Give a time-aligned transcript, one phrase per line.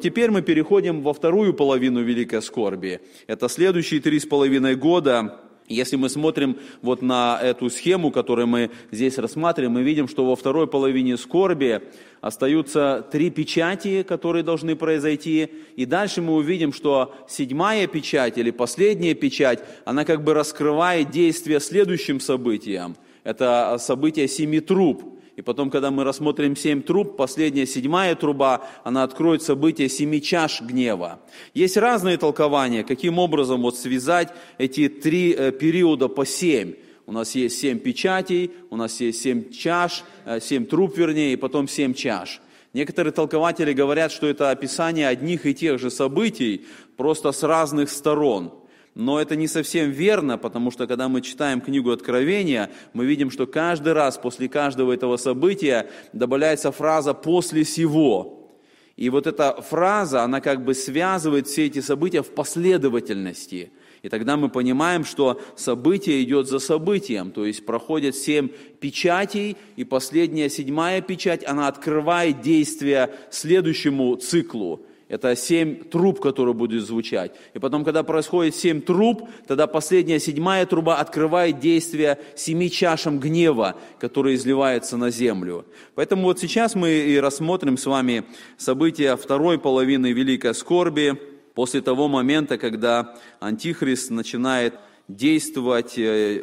[0.00, 3.02] Вот теперь мы переходим во вторую половину Великой Скорби.
[3.26, 8.70] Это следующие три с половиной года, если мы смотрим вот на эту схему, которую мы
[8.90, 11.82] здесь рассматриваем, мы видим, что во второй половине скорби
[12.22, 15.50] остаются три печати, которые должны произойти.
[15.76, 21.60] И дальше мы увидим, что седьмая печать или последняя печать, она как бы раскрывает действие
[21.60, 22.96] следующим событиям.
[23.22, 25.19] Это событие семи труб.
[25.40, 30.60] И потом, когда мы рассмотрим семь труб, последняя, седьмая труба, она откроет событие семи чаш
[30.60, 31.18] гнева.
[31.54, 36.74] Есть разные толкования, каким образом вот связать эти три э, периода по семь.
[37.06, 41.36] У нас есть семь печатей, у нас есть семь чаш, э, семь труб, вернее, и
[41.36, 42.42] потом семь чаш.
[42.74, 46.66] Некоторые толкователи говорят, что это описание одних и тех же событий,
[46.98, 48.52] просто с разных сторон–
[48.94, 53.46] но это не совсем верно, потому что когда мы читаем книгу Откровения, мы видим, что
[53.46, 58.36] каждый раз после каждого этого события добавляется фраза «после сего».
[58.96, 63.72] И вот эта фраза, она как бы связывает все эти события в последовательности.
[64.02, 69.84] И тогда мы понимаем, что событие идет за событием, то есть проходят семь печатей, и
[69.84, 74.84] последняя, седьмая печать, она открывает действие следующему циклу.
[75.10, 77.32] Это семь труб, которые будут звучать.
[77.52, 83.74] И потом, когда происходит семь труб, тогда последняя седьмая труба открывает действие семи чашам гнева,
[83.98, 85.66] которые изливаются на землю.
[85.96, 88.22] Поэтому вот сейчас мы и рассмотрим с вами
[88.56, 91.18] события второй половины Великой Скорби,
[91.56, 94.74] после того момента, когда Антихрист начинает
[95.08, 96.40] действовать э,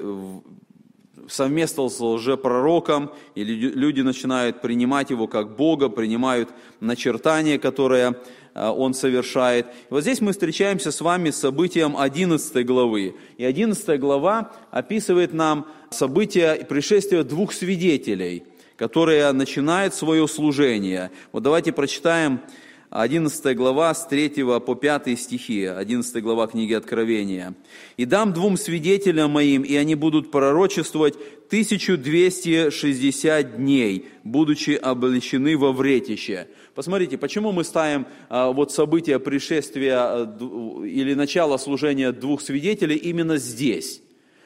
[1.30, 6.50] совместно с лжепророком, и люди начинают принимать его как Бога, принимают
[6.82, 9.68] начертания, которые Э, он совершает.
[9.68, 13.16] И вот здесь мы встречаемся с вами с событием 11 главы.
[13.38, 18.44] И 11 глава описывает нам события пришествия двух свидетелей,
[18.76, 21.12] которые начинают свое служение.
[21.32, 22.42] Вот давайте прочитаем
[22.90, 24.30] 11 глава с 3
[24.66, 27.54] по 5 стихи, 11 глава книги Откровения.
[27.98, 31.16] «И дам двум свидетелям моим, и они будут пророчествовать
[31.48, 36.48] 1260 дней, будучи облечены во вретище».
[36.77, 43.38] Посмотрите, почему мы ставим а, вот события пришествия а, или начала служения двух свидетелей именно
[43.38, 44.04] здесь?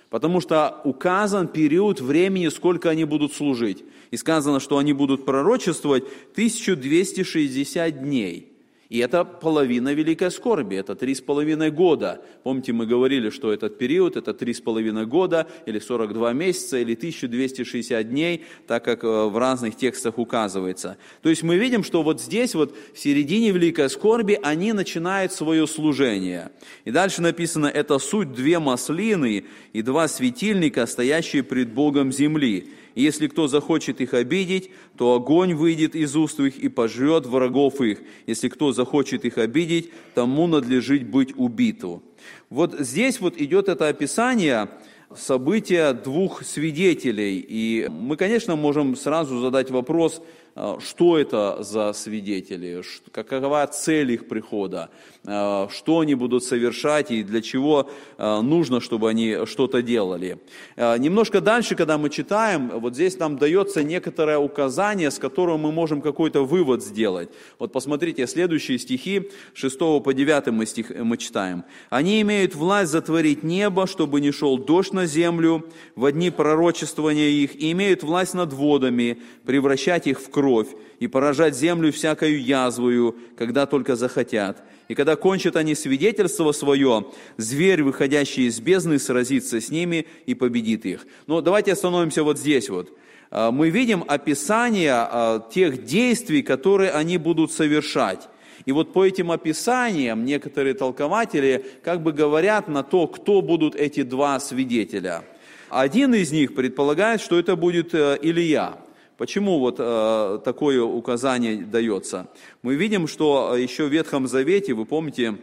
[0.10, 3.84] Потому что указан период времени, сколько они будут служить.
[4.12, 8.51] И сказано, что они будут пророчествовать 1260 дней.
[8.92, 12.22] И это половина великой скорби, это три с половиной года.
[12.44, 16.94] Помните, мы говорили, что этот период, это три с половиной года, или 42 месяца, или
[16.96, 20.98] 1260 дней, так как э, в разных текстах указывается.
[21.22, 25.68] То есть мы видим, что вот здесь, вот в середине великой скорби, они начинают свое
[25.68, 26.52] служение.
[26.84, 33.28] И дальше написано, это суть две маслины и два светильника, стоящие пред Богом земли если
[33.28, 38.00] кто захочет их обидеть, то огонь выйдет из уст их и пожрет врагов их.
[38.28, 42.04] Если кто захочет их обидеть, тому надлежит быть убиту».
[42.50, 44.70] Вот здесь вот идет это описание
[45.16, 47.46] события двух свидетелей.
[47.48, 50.22] И мы, конечно, можем сразу задать вопрос,
[50.56, 52.82] что это за свидетели,
[53.12, 54.90] какова цель их прихода,
[55.26, 60.40] а, что они будут совершать и для чего а, нужно, чтобы они что-то делали.
[60.78, 66.02] Немножко дальше, когда мы читаем, вот здесь нам дается некоторое указание, с которого мы можем
[66.02, 67.30] какой-то вывод сделать.
[67.60, 71.64] Вот посмотрите, следующие стихи, 6 по 9 мы, стих, мы читаем.
[71.90, 77.56] «Они имеют власть затворить небо, чтобы не шел дождь на землю в дни пророчествования их,
[77.56, 80.70] и имеют власть над водами, превращать их в кровь, кровь
[81.00, 84.64] и поражать землю всякою язвою, когда только захотят.
[84.88, 87.06] И когда кончат они свидетельство свое,
[87.38, 91.06] зверь, выходящий из бездны, сразится с ними и победит их.
[91.28, 92.92] Но давайте остановимся вот здесь вот.
[93.30, 98.28] А, мы видим описание а, тех действий, которые они будут совершать.
[98.66, 104.02] И вот по этим описаниям некоторые толкователи как бы говорят на то, кто будут эти
[104.02, 105.22] два свидетеля.
[105.70, 108.80] Один из них предполагает, что это будет э, Илья.
[109.22, 112.28] Почему вот э, такое указание дается?
[112.64, 115.38] Мы видим, что еще в Ветхом Завете, вы помните,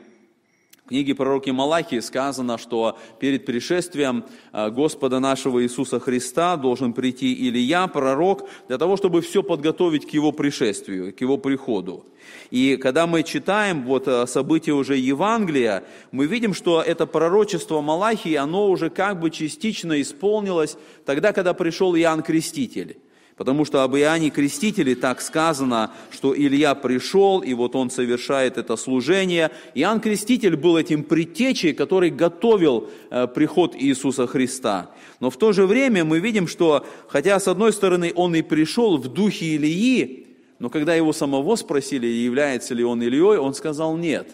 [0.84, 7.32] в книге пророки Малахии сказано, что перед пришествием э, Господа нашего Иисуса Христа должен прийти
[7.48, 12.04] Илья, пророк, для того, чтобы все подготовить к его пришествию, к его приходу.
[12.50, 18.34] И когда мы читаем вот э, события уже Евангелия, мы видим, что это пророчество Малахии,
[18.34, 20.76] оно уже как бы частично исполнилось
[21.06, 22.98] тогда, когда пришел Иоанн Креститель.
[23.38, 28.76] Потому что об Иоанне Крестителе так сказано, что Илья пришел, и вот он совершает это
[28.76, 29.52] служение.
[29.74, 34.90] Иоанн Креститель был этим предтечей, который готовил э, приход Иисуса Христа.
[35.20, 38.98] Но в то же время мы видим, что, хотя с одной стороны он и пришел
[38.98, 40.26] в духе Ильи,
[40.58, 44.30] Но когда его самого спросили, является ли он Ильей, он сказал нет.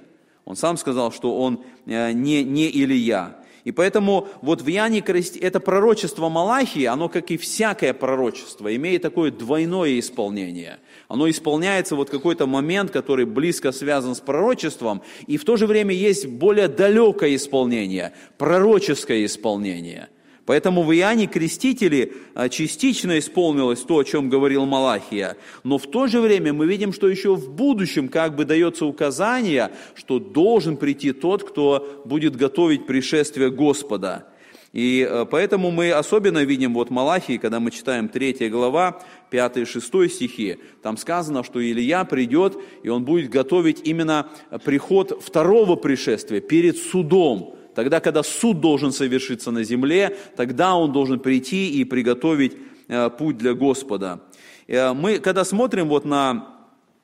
[0.46, 3.36] Он сам сказал, что он э, не, не Илья.
[3.64, 9.02] И поэтому вот в Иоанне Кресте, это пророчество Малахии, оно, как и всякое пророчество, имеет
[9.02, 10.78] такое двойное исполнение.
[11.08, 15.94] Оно исполняется вот какой-то момент, который близко связан с пророчеством, и в то же время
[15.94, 20.08] есть более далекое исполнение, пророческое исполнение.
[20.46, 26.06] Поэтому в Иоанне Крестителе а, частично исполнилось то, о чем говорил Малахия, но в то
[26.06, 31.12] же время мы видим, что еще в будущем как бы дается указание, что должен прийти
[31.12, 34.26] тот, кто будет готовить пришествие Господа.
[34.74, 39.00] И а, поэтому мы особенно видим вот Малахии, когда мы читаем 3 глава,
[39.30, 44.28] 5 и 6 стихи, там сказано, что Илья придет, и он будет готовить именно
[44.66, 51.18] приход второго пришествия перед судом, Тогда, когда суд должен совершиться на земле, тогда он должен
[51.18, 52.56] прийти и приготовить
[52.88, 54.20] э, путь для Господа.
[54.66, 56.54] Э, мы, когда смотрим вот на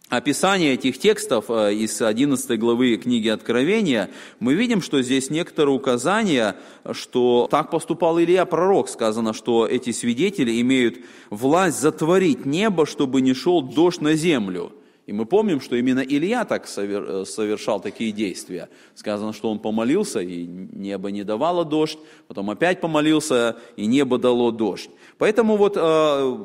[0.09, 6.57] описание этих текстов э, из 11 главы книги Откровения, мы видим, что здесь некоторые указания,
[6.93, 8.89] что так поступал Илья пророк.
[8.89, 10.99] Сказано, что эти свидетели имеют
[11.31, 14.73] власть затворить небо, чтобы не шел дождь на землю.
[15.11, 18.69] И мы помним, что именно Илья так э, совершал такие действия.
[18.95, 21.99] Сказано, что он помолился, и небо не давало дождь,
[22.29, 24.89] потом опять помолился, и небо дало дождь.
[25.19, 26.39] Поэтому вот э,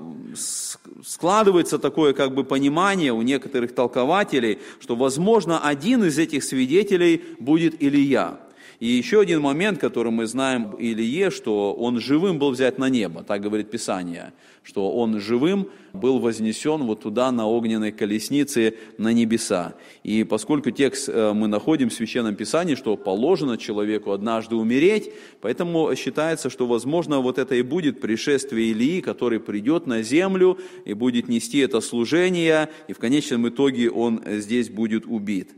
[1.06, 7.76] складывается такое как бы понимание у некоторых толкователей, что, возможно, один из этих свидетелей будет
[7.84, 8.40] Илья.
[8.80, 13.24] И еще один момент, который мы знаем Илье, что он живым был взять на небо,
[13.24, 14.34] так говорит Писание,
[14.64, 19.76] что он живым был вознесен вот туда на огненной колеснице на небеса.
[20.04, 25.96] И поскольку текст э, мы находим в Священном Писании, что положено человеку однажды умереть, поэтому
[25.96, 31.30] считается, что возможно вот это и будет пришествие Илии, который придет на землю и будет
[31.30, 35.52] нести это служение, и в конечном итоге он здесь будет убит.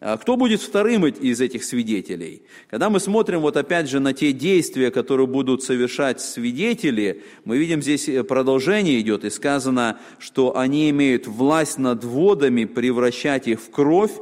[0.00, 2.42] А кто будет вторым из этих свидетелей?
[2.70, 7.82] Когда мы смотрим вот опять же на те действия, которые будут совершать свидетели, мы видим
[7.82, 13.70] здесь э, продолжение идет, и сказано, что они имеют власть над водами, превращать их в
[13.70, 14.12] кровь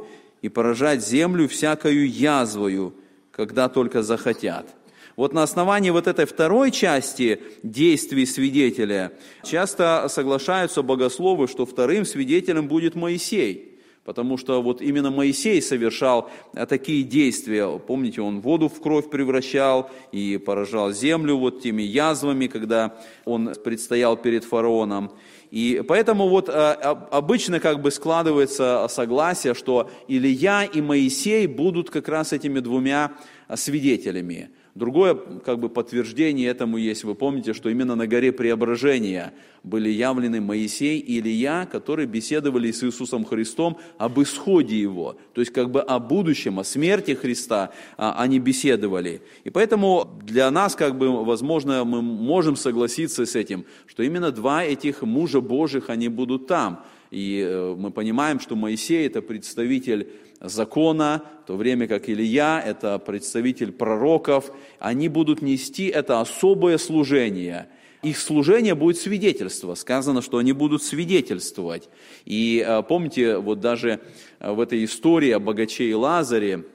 [0.41, 2.93] и поражать землю всякою язвою,
[3.31, 4.67] когда только захотят.
[5.15, 12.67] Вот на основании вот этой второй части действий свидетеля часто соглашаются богословы, что вторым свидетелем
[12.67, 13.67] будет Моисей–
[14.09, 17.77] Потому что вот именно Моисей совершал э, такие действия.
[17.77, 24.17] Помните, он воду в кровь превращал и поражал землю вот теми язвами, когда он предстоял
[24.17, 25.11] перед фараоном.
[25.51, 32.07] И поэтому вот э, обычно как бы складывается согласие, что Илья и Моисей будут как
[32.09, 33.11] раз этими двумя
[33.53, 34.49] свидетелями.
[34.79, 37.03] Другое как бы подтверждение этому есть.
[37.03, 42.81] Вы помните, что именно на горе Преображения были явлены Моисей и Илья, которые беседовали с
[42.81, 45.17] Иисусом Христом об исходе Его.
[45.33, 49.21] То есть как бы о будущем, о смерти Христа а, они беседовали.
[49.43, 54.63] И поэтому для нас, как бы, возможно, мы можем согласиться с этим, что именно два
[54.63, 56.85] этих мужа Божьих, они будут там.
[57.11, 60.07] И э, мы понимаем, что Моисей– это представитель
[60.41, 67.67] закона, в то время как Илья– это представитель пророков, они будут нести это особое служение.
[68.01, 69.75] Их служение будет свидетельство.
[69.75, 71.89] Сказано, что они будут свидетельствовать.
[72.25, 73.99] И э, помните, вот даже
[74.39, 76.63] э, в этой истории о богаче и Лазаре–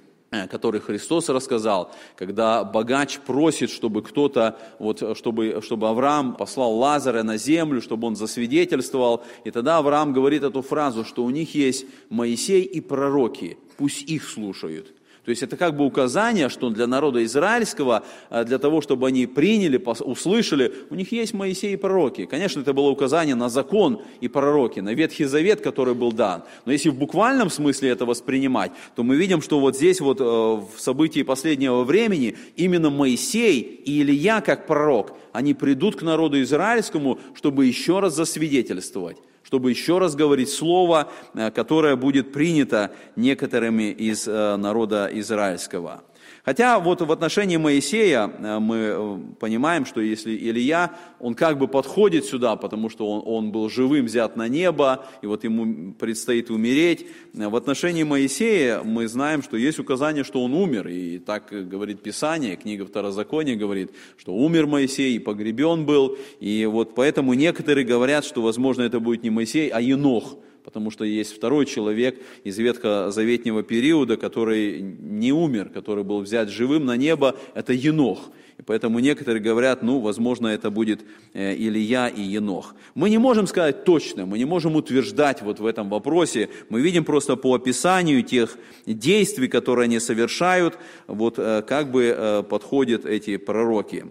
[0.50, 7.37] который Христос рассказал, когда богач просит, чтобы кто-то, вот, чтобы, чтобы Авраам послал Лазаря на
[7.37, 9.23] землю, чтобы он засвидетельствовал.
[9.45, 14.29] И тогда Авраам говорит эту фразу, что у них есть Моисей и пророки, пусть их
[14.29, 14.93] слушают.
[15.25, 19.26] То есть это как бы указание, что для народа израильского, э, для того, чтобы они
[19.26, 22.26] приняли, услышали, у них есть Моисей и пророки.
[22.26, 26.43] Конечно, это было указание на закон и пророки, на Ветхий Завет, который был дан.
[26.66, 30.25] Но если в буквальном смысле это воспринимать, то мы видим, что вот здесь вот э,
[30.25, 37.19] в событии последнего времени именно Моисей и Илья как пророк, они придут к народу израильскому,
[37.35, 39.16] чтобы еще раз засвидетельствовать
[39.55, 46.03] чтобы еще раз говорить слово, э, которое будет принято некоторыми из э, народа израильского.
[46.45, 51.69] Хотя вот в отношении Моисея э, мы э, понимаем, что если Илья, он как бы
[51.69, 56.51] подходит сюда, потому что он, он был живым взят на небо, и вот ему предстоит
[56.51, 57.07] умереть.
[57.33, 62.03] Э, в отношении Моисея мы знаем, что есть указание, что он умер, и так говорит
[62.03, 68.27] Писание, книга Второзакония говорит, что умер Моисей и погребен был, и вот поэтому некоторые говорят,
[68.27, 73.62] что, возможно, это будет не Моисей, а Енох, потому что есть второй человек из ветхозаветнего
[73.62, 78.30] периода, который не умер, который был взят живым на небо, это Енох.
[78.56, 82.75] И поэтому некоторые говорят, ну, возможно, это будет э, Илья и Енох.
[82.94, 86.49] Мы не можем сказать точно, мы не можем утверждать вот в этом вопросе.
[86.71, 88.56] Мы видим просто по описанию тех
[88.87, 94.06] действий, которые они совершают, вот э, как бы э, подходят эти пророки.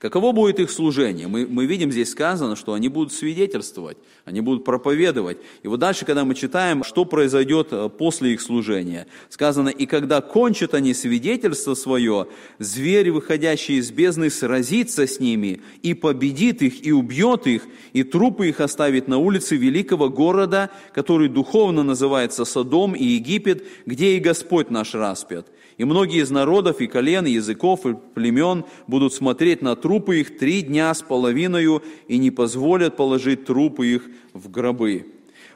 [0.00, 1.28] Каково будет их служение?
[1.28, 5.36] Мы, мы видим здесь сказано, что они будут свидетельствовать, они будут проповедовать.
[5.62, 10.22] И вот дальше, когда мы читаем, что произойдет э, после их служения, сказано, «И когда
[10.22, 12.28] кончат они свидетельство свое,
[12.58, 18.48] зверь, выходящий из бездны, сразится с ними, и победит их, и убьет их, и трупы
[18.48, 24.70] их оставит на улице великого города, который духовно называется Содом и Египет, где и Господь
[24.70, 25.46] наш распят»
[25.80, 30.36] И многие из народов, и колен, и языков, и племен будут смотреть на трупы их
[30.36, 35.06] три дня с половиной и не позволят положить трупы их в гробы.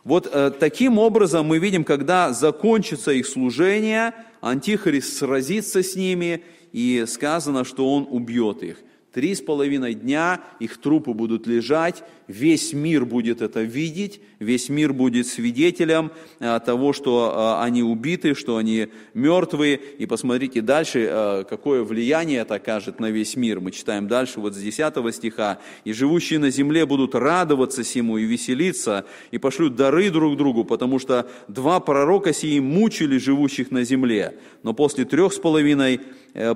[0.03, 7.05] Вот э, таким образом мы видим, когда закончится их служение, Антихрист сразится с ними, и
[7.07, 8.79] сказано, что он убьет их.
[9.13, 14.93] Три с половиной дня их трупы будут лежать, весь мир будет это видеть, весь мир
[14.93, 19.81] будет свидетелем э, того, что э, они убиты, что они мертвые.
[19.99, 23.61] И посмотрите дальше, э, какое влияние это окажет на весь мир.
[23.61, 25.59] Мы читаем дальше, вот с 10 стиха.
[25.85, 30.99] «И живущие на земле будут радоваться сему и веселиться, и пошлют дары друг другу, потому
[30.99, 34.39] что два пророка сии мучили живущих на земле.
[34.63, 36.01] Но после трех с половиной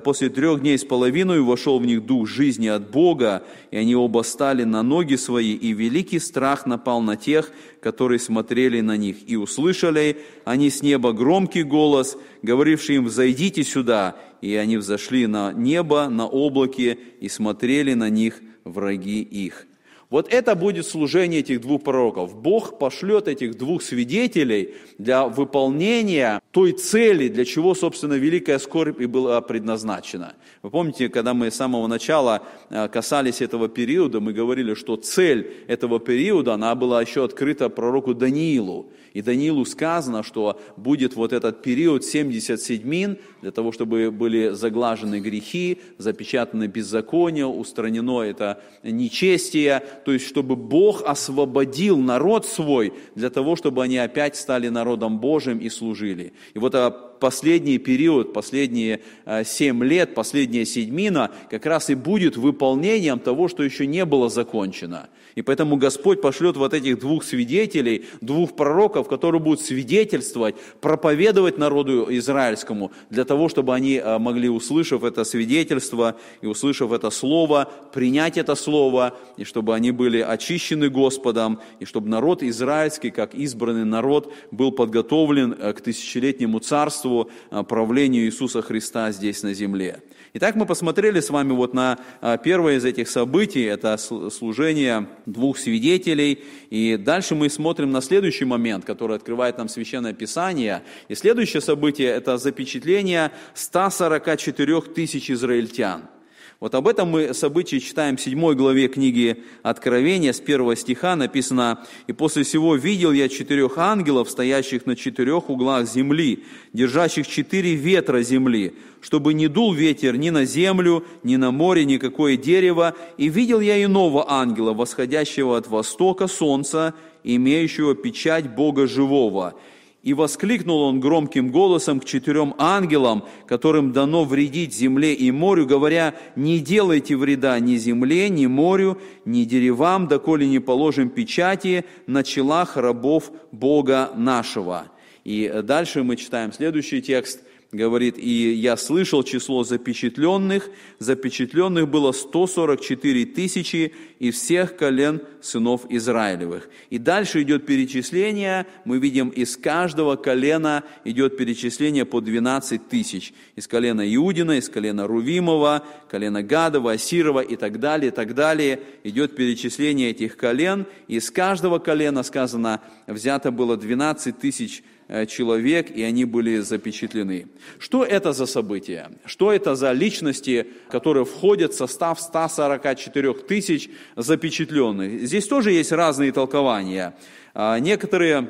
[0.03, 4.23] после трех дней с половиной вошел в них дух жизни от Бога, и они оба
[4.23, 7.51] стали на ноги свои, и великий страх напал на тех,
[7.81, 9.17] которые смотрели на них.
[9.27, 15.51] И услышали они с неба громкий голос, говоривший им, «Взойдите сюда!» И они взошли на
[15.51, 19.67] небо, на облаке, и смотрели на них враги их.
[20.09, 22.35] Вот это будет служение этих двух пророков.
[22.35, 29.05] Бог пошлет этих двух свидетелей для выполнения той цели, для чего, собственно, великая скорбь и
[29.05, 30.33] была предназначена.
[30.63, 35.53] Вы помните, когда мы с самого начала э, касались этого периода, мы говорили, что цель
[35.67, 38.89] этого периода, она была еще открыта пророку Даниилу.
[39.13, 45.19] И Даниилу сказано, что будет вот этот период 70 седьмин, для того, чтобы были заглажены
[45.19, 53.55] грехи, запечатаны беззакония, устранено это нечестие, то есть чтобы Бог освободил народ свой для того,
[53.55, 56.33] чтобы они опять стали народом Божьим и служили.
[56.53, 62.37] И вот а, последний период, последние а, семь лет, последняя седьмина как раз и будет
[62.37, 65.09] выполнением того, что еще не было закончено.
[65.35, 72.07] И поэтому Господь пошлет вот этих двух свидетелей, двух пророков, которые будут свидетельствовать, проповедовать народу
[72.09, 78.37] израильскому, для того, чтобы они а, могли, услышав это свидетельство и услышав это слово, принять
[78.37, 84.33] это слово, и чтобы они были очищены Господом, и чтобы народ израильский, как избранный народ,
[84.51, 90.01] был подготовлен э, к тысячелетнему царству, э, правлению Иисуса Христа здесь на земле.
[90.33, 95.57] Итак, мы посмотрели с вами вот на э, первое из этих событий, это служение двух
[95.57, 100.83] свидетелей, и дальше мы смотрим на следующий момент, который открывает нам Священное Писание.
[101.07, 106.03] И следующее событие– это запечатление 144 тысяч израильтян–
[106.59, 111.85] вот об этом мы событии читаем в 7 главе книги Откровения, с первого стиха написано,
[112.07, 118.23] «И после всего видел я четырех ангелов, стоящих на четырех углах земли, держащих четыре ветра
[118.23, 122.93] земли, чтобы не дул ветер ни на землю, ни на море, никакое дерево.
[123.15, 129.55] И видел я иного ангела, восходящего от востока солнца, имеющего печать Бога живого,
[130.01, 136.15] и воскликнул он громким голосом к четырем ангелам, которым дано вредить земле и морю, говоря,
[136.35, 142.77] «Не делайте вреда ни земле, ни морю, ни деревам, доколе не положим печати на челах
[142.77, 144.85] рабов Бога нашего».
[145.25, 153.25] И дальше мы читаем следующий текст– говорит, и я слышал число запечатленных, запечатленных было 144
[153.27, 156.67] тысячи из всех колен сынов Израилевых.
[156.89, 163.33] И дальше идет перечисление, мы видим, из каждого колена идет перечисление по 12 тысяч.
[163.55, 168.79] Из колена Иудина, из колена Рувимова, колена Гадова, Асирова и так далее, и так далее.
[169.03, 170.87] Идет перечисление этих колен.
[171.07, 174.83] Из каждого колена, сказано, взято было 12 тысяч
[175.27, 177.47] человек, и они были запечатлены.
[177.79, 179.11] Что это за события?
[179.25, 185.21] Что это за личности, которые входят в состав 144 тысяч запечатленных?
[185.21, 187.15] Здесь тоже есть разные толкования.
[187.53, 188.49] А, некоторые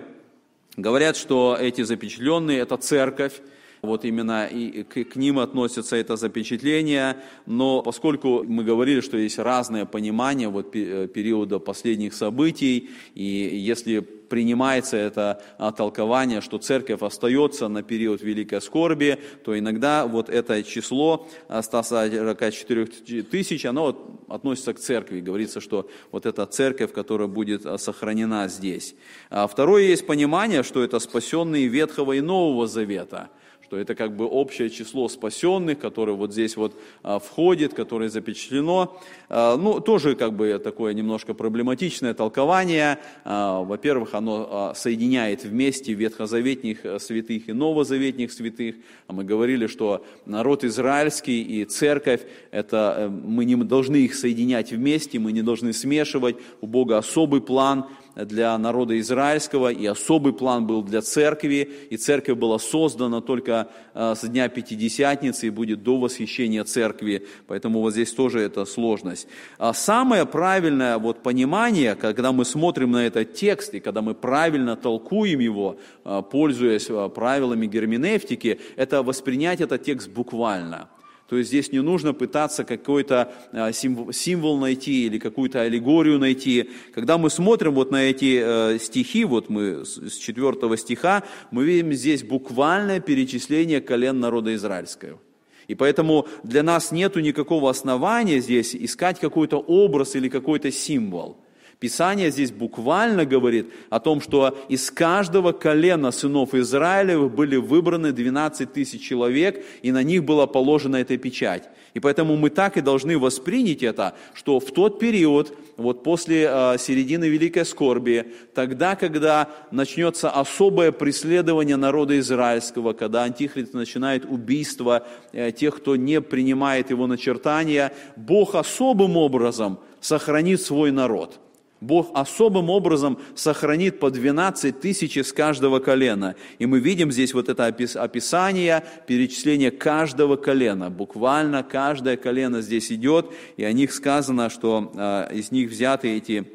[0.76, 3.42] говорят, что эти запечатленные– это церковь,
[3.82, 9.86] вот именно и к, ним относится это запечатление, но поскольку мы говорили, что есть разное
[9.86, 17.84] понимание вот периода последних событий, и если принимается это а, толкование, что церковь остается на
[17.84, 22.86] период великой скорби, то иногда вот это число 144
[23.24, 25.20] тысяч, оно относится к церкви.
[25.20, 28.96] Говорится, что вот эта церковь, которая будет сохранена здесь.
[29.30, 33.30] Второе есть понимание, что это спасенные Ветхого и Нового Завета–
[33.70, 36.74] что это как бы общее число спасенных, которое вот здесь вот
[37.04, 39.00] а, входит, которое запечатлено.
[39.30, 42.98] А, ну, тоже как бы такое немножко проблематичное толкование.
[43.26, 48.78] А, во-первых, оно соединяет вместе ветхозаветних э, святых и новозаветних святых.
[49.08, 55.20] Мы говорили, что народ израильский и церковь, это э, мы не должны их соединять вместе,
[55.20, 56.38] мы не должны смешивать.
[56.62, 57.86] У Бога особый план–
[58.16, 64.16] для народа израильского, и особый план был для церкви, и церковь была создана только э,
[64.16, 69.28] с дня Пятидесятницы и будет до восхищения церкви, поэтому вот здесь тоже это сложность.
[69.58, 74.76] А самое правильное вот понимание, когда мы смотрим на этот текст, и когда мы правильно
[74.76, 80.90] толкуем его, э, пользуясь правилами герменевтики, это воспринять этот текст буквально–
[81.30, 86.72] то есть здесь не нужно пытаться какой-то а, символ найти или какую-то аллегорию найти.
[86.94, 91.94] Когда мы смотрим вот на эти э, стихи, вот мы с 4 стиха, мы видим
[91.94, 95.20] здесь буквальное перечисление колен народа израильского.
[95.68, 101.38] И поэтому для нас нет никакого основания здесь искать какой-то образ или какой-то символ–
[101.80, 108.74] Писание здесь буквально говорит о том, что из каждого колена сынов Израилевых были выбраны 12
[108.74, 111.70] тысяч человек, и на них была положена эта печать.
[111.94, 116.78] И поэтому мы так и должны воспринять это, что в тот период, вот после э,
[116.78, 125.54] середины Великой Скорби, тогда, когда начнется особое преследование народа израильского, когда Антихрист начинает убийство э,
[125.54, 131.40] тех, кто не принимает его начертания, Бог особым образом сохранит свой народ–
[131.82, 136.36] Бог особым образом сохранит по 12 тысяч из каждого колена.
[136.58, 140.90] И мы видим здесь вот это описание, перечисление каждого колена.
[140.90, 146.46] Буквально каждое колено здесь идет, и о них сказано, что а, из них взяты эти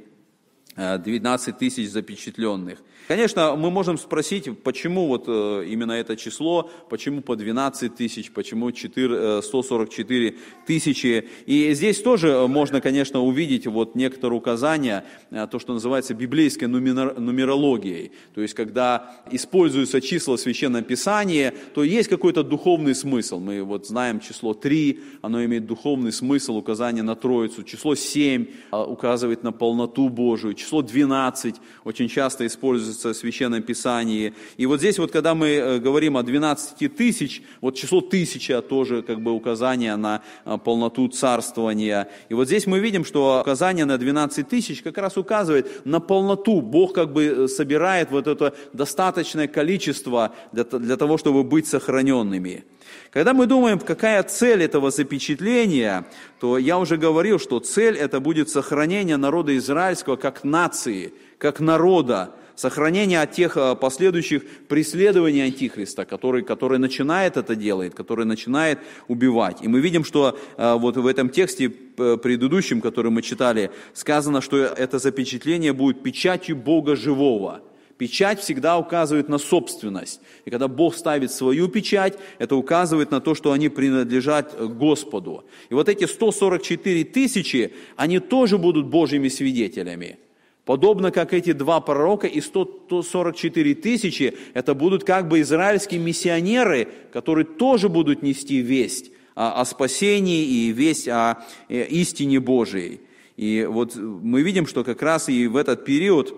[0.77, 2.83] 12 а, тысяч запечатленных.
[3.07, 8.73] Конечно, мы можем спросить, почему вот э, именно это число, почему по 12 тысяч, почему
[8.73, 10.35] 4, 144 э,
[10.67, 11.29] тысячи.
[11.45, 18.13] И здесь тоже можно, конечно, увидеть вот некоторые указания, э, то, что называется библейской нумерологией.
[18.35, 23.39] То есть, когда используются числа в Священном Писании, то есть какой-то духовный смысл.
[23.39, 27.65] Мы вот знаем число 3, оно имеет духовный смысл, указание на Троицу.
[27.65, 30.55] Число 7 указывает на полноту Божию.
[30.55, 34.33] Число 12 очень часто используется используется в Священном Писании.
[34.57, 39.03] И вот здесь вот, когда мы э, говорим о 12 тысяч, вот число тысяча тоже
[39.03, 42.09] как бы указание на э, полноту царствования.
[42.31, 46.61] И вот здесь мы видим, что указание на 12 тысяч как раз указывает на полноту.
[46.61, 52.65] Бог как бы э, собирает вот это достаточное количество для, для того, чтобы быть сохраненными.
[53.11, 56.05] Когда мы думаем, какая цель этого запечатления,
[56.41, 62.35] то я уже говорил, что цель это будет сохранение народа израильского как нации, как народа,
[62.57, 69.63] сохранение от тех э, последующих преследований Антихриста, который, который начинает это делать, который начинает убивать.
[69.63, 74.41] И мы видим, что э, вот в этом тексте э, предыдущем, который мы читали, сказано,
[74.41, 77.63] что это запечатление будет печатью Бога живого.
[77.97, 80.21] Печать всегда указывает на собственность.
[80.45, 85.45] И когда Бог ставит свою печать, это указывает на то, что они принадлежат Господу.
[85.71, 90.19] И вот эти 144 тысячи, они тоже будут Божьими свидетелями.
[90.65, 97.45] Подобно как эти два пророка и 144 тысячи, это будут как бы израильские миссионеры, которые
[97.45, 103.03] тоже будут нести весть о, о спасении и весть о э, истине Божией.
[103.37, 106.35] И вот мы видим, что как раз и в этот период,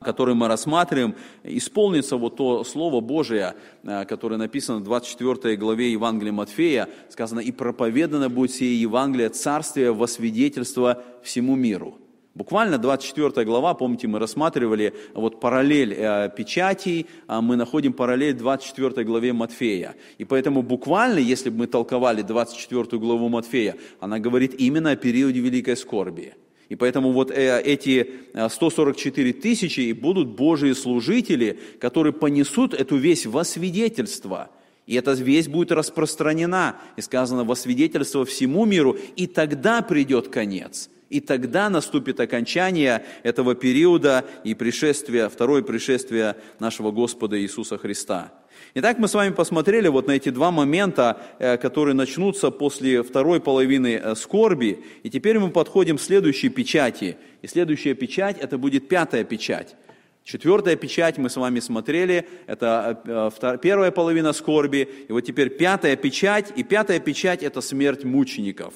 [0.00, 3.54] который мы рассматриваем, исполнится вот то Слово Божие,
[3.84, 9.92] э, которое написано в 24 главе Евангелия Матфея, сказано, «И проповедано будет сие Евангелие Царствия
[9.92, 11.99] во свидетельство всему миру».
[12.34, 19.04] Буквально 24 глава, помните, мы рассматривали вот параллель э, печатей, а мы находим параллель 24
[19.04, 19.96] главе Матфея.
[20.18, 25.40] И поэтому буквально, если бы мы толковали 24 главу Матфея, она говорит именно о периоде
[25.40, 26.34] Великой Скорби.
[26.68, 28.08] И поэтому вот э, эти
[28.48, 34.50] 144 тысячи и будут Божьи служители, которые понесут эту весь во свидетельство.
[34.86, 40.90] И эта весть будет распространена, и сказано, во свидетельство всему миру, и тогда придет конец–
[41.10, 48.32] и тогда наступит окончание этого периода и пришествие, второе пришествие нашего Господа Иисуса Христа.
[48.74, 53.40] Итак, мы с вами посмотрели вот на эти два момента, э, которые начнутся после второй
[53.40, 54.84] половины э, скорби.
[55.02, 57.16] И теперь мы подходим к следующей печати.
[57.42, 59.74] И следующая печать, это будет пятая печать.
[60.22, 63.00] Четвертая печать мы с вами смотрели, это
[63.42, 68.74] э, первая половина скорби, и вот теперь пятая печать, и пятая печать– это смерть мучеников.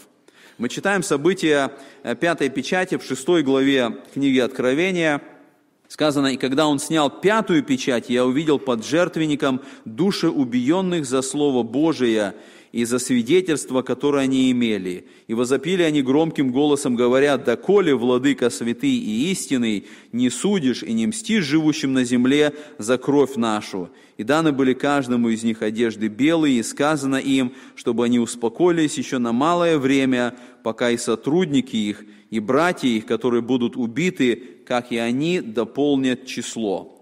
[0.56, 1.72] Мы читаем события
[2.04, 5.20] э, пятой печати в шестой главе книги Откровения.
[5.88, 11.64] Сказано, «И когда он снял пятую печать, я увидел под жертвенником души убиенных за Слово
[11.64, 12.34] Божие
[12.74, 15.06] и за свидетельство, которое они имели.
[15.28, 21.06] И возопили они громким голосом, говоря, «Доколе, владыка святый и истинный, не судишь и не
[21.06, 23.90] мстишь живущим на земле за кровь нашу».
[24.16, 29.18] И даны были каждому из них одежды белые, и сказано им, чтобы они успокоились еще
[29.18, 30.34] на малое время,
[30.64, 36.93] пока и сотрудники их, и братья их, которые будут убиты, как и они, дополнят число.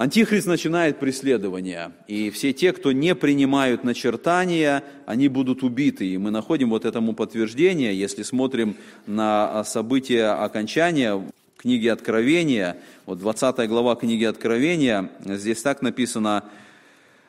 [0.00, 6.06] Антихрист начинает преследование, и все те, кто не принимают начертания, они будут убиты.
[6.06, 11.22] И мы находим вот этому подтверждение, если смотрим на события окончания
[11.58, 16.44] книги Откровения, вот 20 глава книги Откровения, здесь так написано,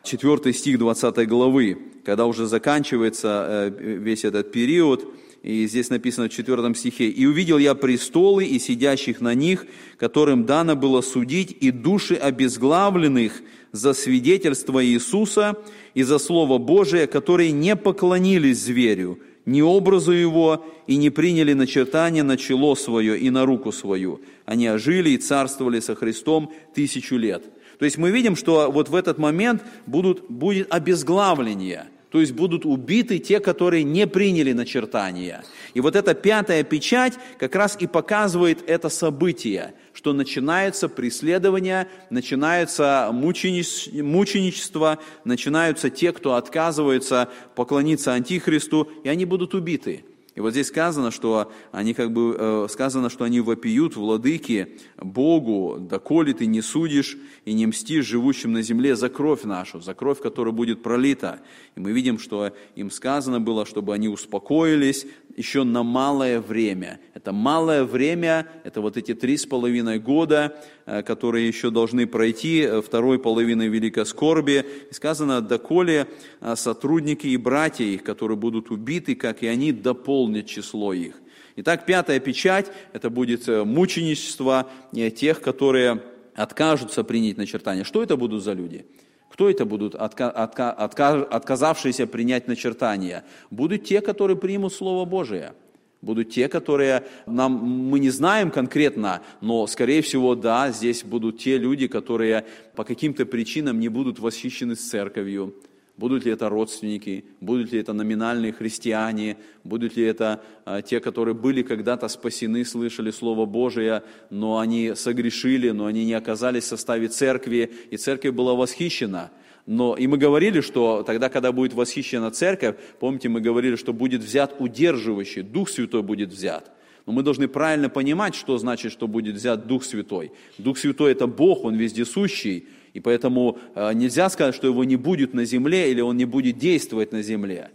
[0.03, 6.32] 4 стих 20 главы, когда уже заканчивается э, весь этот период, и здесь написано в
[6.32, 9.65] 4 стихе, «И увидел я престолы и сидящих на них,
[9.97, 15.58] которым дано было судить, и души обезглавленных за свидетельство Иисуса
[15.95, 22.23] и за Слово Божие, которые не поклонились зверю, ни образу его, и не приняли начертания
[22.23, 24.21] на чело свое и на руку свою.
[24.45, 27.49] Они ожили и царствовали со Христом тысячу лет».
[27.80, 32.65] То есть мы видим, что вот в этот момент будут, будет обезглавление– то есть будут
[32.65, 35.43] убиты те, которые не приняли начертания.
[35.74, 43.10] И вот эта пятая печать как раз и показывает это событие, что начинается преследование, начинается
[43.13, 50.04] мученичество, начинаются те, кто отказывается поклониться Антихристу, и они будут убиты.
[50.33, 55.77] И вот здесь сказано, что они как бы э, сказано, что они вопиют владыки Богу,
[55.77, 60.21] доколе ты не судишь и не мстишь живущим на земле за кровь нашу, за кровь,
[60.21, 61.41] которая будет пролита.
[61.75, 66.99] И мы видим, что им сказано было, чтобы они успокоились, еще на малое время.
[67.13, 72.61] Это малое время, это вот эти три с половиной года, э, которые еще должны пройти
[72.61, 74.65] э, второй половины Великой Скорби.
[74.89, 76.07] И сказано, доколе
[76.55, 79.73] сотрудники и братья их, которые будут убиты, как и они,
[80.21, 81.15] дополнят число их.
[81.55, 84.69] Итак, пятая печать, это будет мученичество
[85.15, 86.01] тех, которые
[86.36, 87.84] откажутся принять начертание.
[87.84, 88.86] Что это будут за люди?
[89.29, 93.23] Кто это будут, отказавшиеся принять начертания?
[93.49, 95.53] Будут те, которые примут Слово Божие.
[96.01, 101.57] Будут те, которые нам, мы не знаем конкретно, но, скорее всего, да, здесь будут те
[101.57, 105.53] люди, которые по каким-то причинам не будут восхищены с церковью,
[105.97, 111.36] Будут ли это родственники, будут ли это номинальные христиане, будут ли это а, те, которые
[111.36, 117.08] были когда-то спасены, слышали Слово Божие, но они согрешили, но они не оказались в составе
[117.08, 119.32] церкви, и церковь была восхищена.
[119.67, 124.21] Но, и мы говорили, что тогда, когда будет восхищена церковь, помните, мы говорили, что будет
[124.21, 126.71] взят удерживающий, Дух Святой будет взят.
[127.06, 130.32] Но мы должны правильно понимать, что значит, что будет взят Дух Святой.
[130.58, 135.34] Дух Святой– это Бог, Он вездесущий, и поэтому э, нельзя сказать, что его не будет
[135.34, 137.69] на земле или он не будет действовать на земле.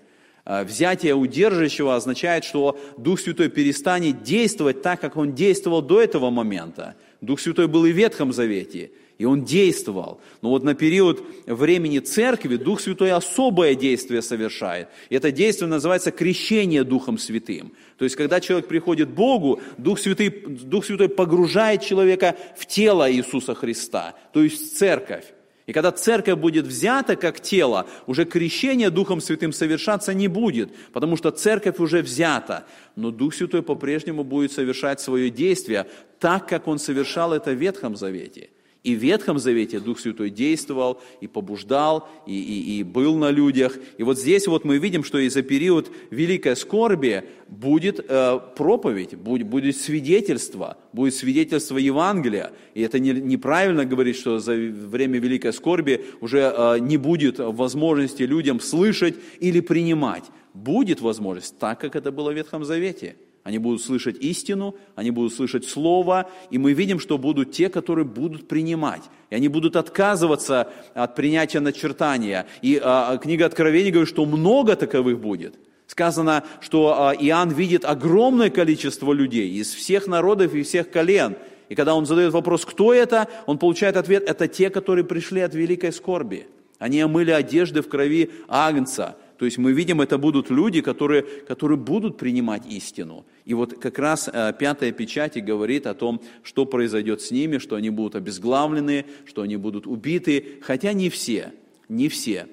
[0.45, 6.31] Э, взятие удерживающего означает, что Дух Святой перестанет действовать так, как он действовал до этого
[6.31, 6.95] момента.
[7.21, 10.21] Дух Святой был и в Ветхом Завете– и он действовал.
[10.43, 14.89] Но вот на период времени церкви Дух Святой особое действие совершает.
[15.09, 17.73] И это действие называется крещение Духом Святым.
[17.99, 23.11] То есть, когда человек приходит к Богу, Дух Святый, Дух Святой погружает человека в тело
[23.11, 25.25] Иисуса Христа, то есть в церковь.
[25.65, 31.17] И когда церковь будет взята как тело, уже крещение Духом Святым совершаться не будет, потому
[31.17, 32.67] что церковь уже взята.
[32.95, 35.87] Но Дух Святой по-прежнему будет совершать свое действие
[36.21, 38.51] так, как Он совершал это в Ветхом Завете.
[38.87, 43.77] И в Ветхом Завете Дух Святой действовал и побуждал, и, и, и был на людях.
[43.99, 49.17] И вот здесь вот мы видим, что и за период великой скорби будет э, проповедь,
[49.17, 52.53] будет, будет свидетельство, будет свидетельство Евангелия.
[52.75, 58.23] И это не, неправильно говорить, что за время великой скорби уже э, не будет возможности
[58.23, 60.27] людям слышать или принимать.
[60.55, 63.17] Будет возможность, так как это было в Ветхом Завете.
[63.47, 68.05] Они будут слышать истину, они будут слышать Слово, и мы видим, что будут те, которые
[68.05, 69.03] будут принимать.
[69.31, 72.49] И они будут отказываться от принятия начертания.
[72.61, 75.55] И а, книга Откровения говорит, что много таковых будет.
[75.87, 81.37] Сказано, что а, Иоанн видит огромное количество людей из всех народов и всех колен.
[81.69, 85.55] И когда он задает вопрос, кто это, он получает ответ, это те, которые пришли от
[85.55, 86.49] великой скорби.
[86.81, 91.79] Они омыли одежды в крови Агнца, То есть мы видим, это будут люди, которые, которые
[91.79, 93.27] будут принимать истину.
[93.45, 97.59] И вот как раз э, пятая печать и говорит о том, что произойдет с ними,
[97.59, 101.53] что они будут обезглавлены, что они будут убиты, хотя не все,
[101.89, 102.47] не все.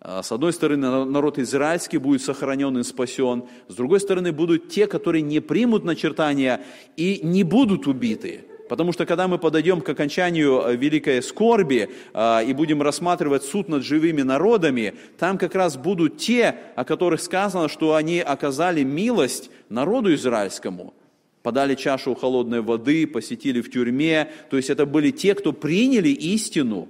[0.00, 4.86] А, с одной стороны, народ израильский будет сохранен и спасен, с другой стороны, будут те,
[4.86, 6.62] которые не примут начертания
[6.96, 8.44] и не будут убиты.
[8.68, 13.68] Потому что когда мы подойдем к окончанию э, великой скорби э, и будем рассматривать суд
[13.68, 19.50] над живыми народами, там как раз будут те, о которых сказано, что они оказали милость
[19.68, 20.94] народу израильскому,
[21.42, 24.30] подали чашу холодной воды, посетили в тюрьме.
[24.50, 26.88] То есть это были те, кто приняли истину,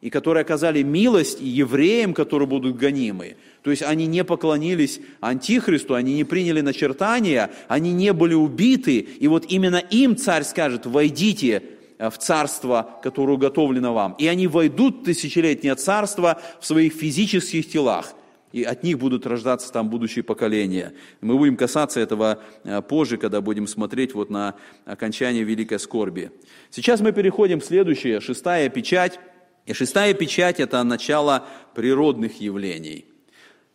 [0.00, 3.36] и которые оказали милость евреям, которые будут гонимы.
[3.62, 8.98] То есть они не поклонились Антихристу, они не приняли начертания, они не были убиты.
[8.98, 11.62] И вот именно им царь скажет, войдите
[11.98, 14.14] э, в царство, которое уготовлено вам.
[14.18, 18.14] И они войдут в тысячелетнее царство в своих физических телах.
[18.52, 20.92] И от них будут рождаться там будущие поколения.
[21.20, 24.54] Мы будем касаться этого э, позже, когда будем смотреть вот на
[24.84, 26.30] окончание великой скорби.
[26.70, 29.18] Сейчас мы переходим к следующей, шестая печать.
[29.66, 33.04] И шестая печать– это начало природных явлений.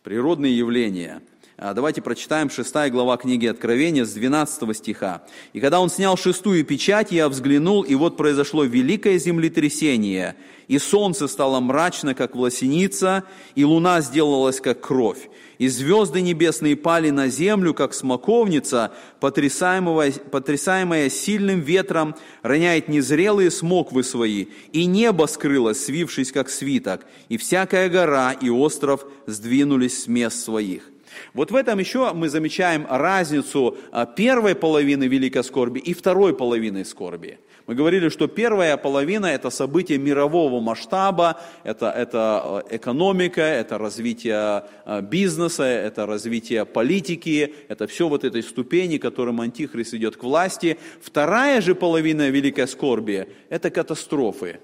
[0.02, 1.22] Природные явления.
[1.58, 5.22] А, давайте прочитаем шестая глава книги Откровения с 12 стиха.
[5.52, 10.36] «И когда он снял шестую печать, я взглянул, и вот произошло великое землетрясение,
[10.66, 17.10] и солнце стало мрачно, как власеница, и луна сделалась, как кровь, и звезды небесные пали
[17.10, 25.84] на землю, как смоковница, потрясаемая, потрясаемая сильным ветром, роняет незрелые смоквы свои, и небо скрылось,
[25.84, 30.91] свившись, как свиток, и всякая гора и остров сдвинулись с мест своих.
[31.34, 36.84] Вот в этом еще мы замечаем разницу а, первой половины великой скорби и второй половины
[36.84, 37.38] скорби.
[37.66, 44.64] Мы говорили, что первая половина– это событие мирового масштаба, это, это э, экономика, это развитие
[44.84, 50.76] э, бизнеса, это развитие политики, это все вот этой ступени, которым Антихрист идет к власти.
[51.00, 54.58] Вторая же половина великой скорби– это катастрофы,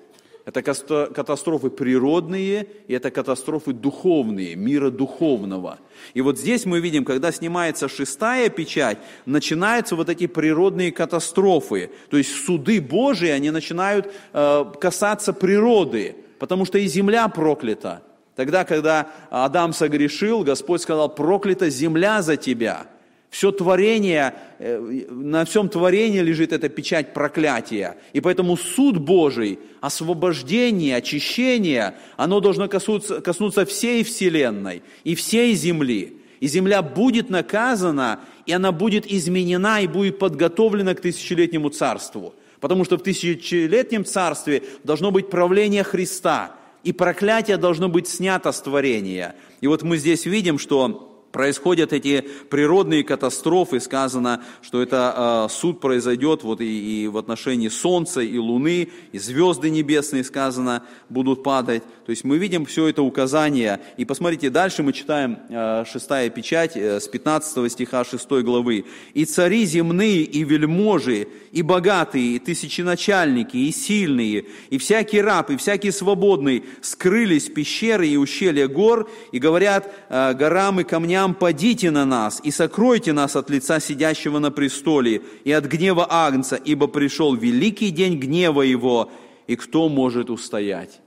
[0.49, 5.79] это катастрофы природные, и это катастрофы духовные, мира духовного.
[6.15, 11.91] И вот здесь мы видим, когда снимается шестая печать, начинаются вот эти природные катастрофы.
[12.09, 18.03] То есть суды Божии, они начинают э, касаться природы, потому что и земля проклята.
[18.35, 22.87] Тогда, когда Адам согрешил, Господь сказал, проклята земля за тебя–
[23.31, 24.79] все творение, э,
[25.11, 27.97] на всем творении лежит эта печать проклятия.
[28.13, 36.15] И поэтому суд Божий, освобождение, очищение, оно должно коснуться, коснуться всей Вселенной и всей Земли.
[36.41, 42.35] И земля будет наказана, и она будет изменена и будет подготовлена к тысячелетнему царству.
[42.61, 48.61] Потому что в тысячелетнем царстве должно быть правление Христа, и проклятие должно быть снято с
[48.61, 49.35] творения.
[49.61, 51.08] И вот мы здесь видим, что
[51.39, 57.69] происходят эти природные катастрофы, сказано, что это э, суд произойдет вот и, и в отношении
[57.69, 61.85] Солнца и Луны, и звезды небесные, сказано, будут падать.
[62.07, 63.81] То есть мы видим все это указание.
[63.99, 68.87] И посмотрите, дальше мы читаем э, шестая печать э, с 15 стиха 6 главы.
[69.15, 75.57] «И цари земные, и вельможи, и богатые, и тысяченачальники, и сильные, и всякий раб, и
[75.57, 81.35] всякий свободный скрылись в пещеры и ущелья гор, и говорят э, горам и камням, камням,
[81.35, 86.57] падите на нас и сокройте нас от лица сидящего на престоле и от гнева Агнца,
[86.57, 89.11] ибо пришел великий день гнева его,
[89.49, 91.01] и кто может устоять?»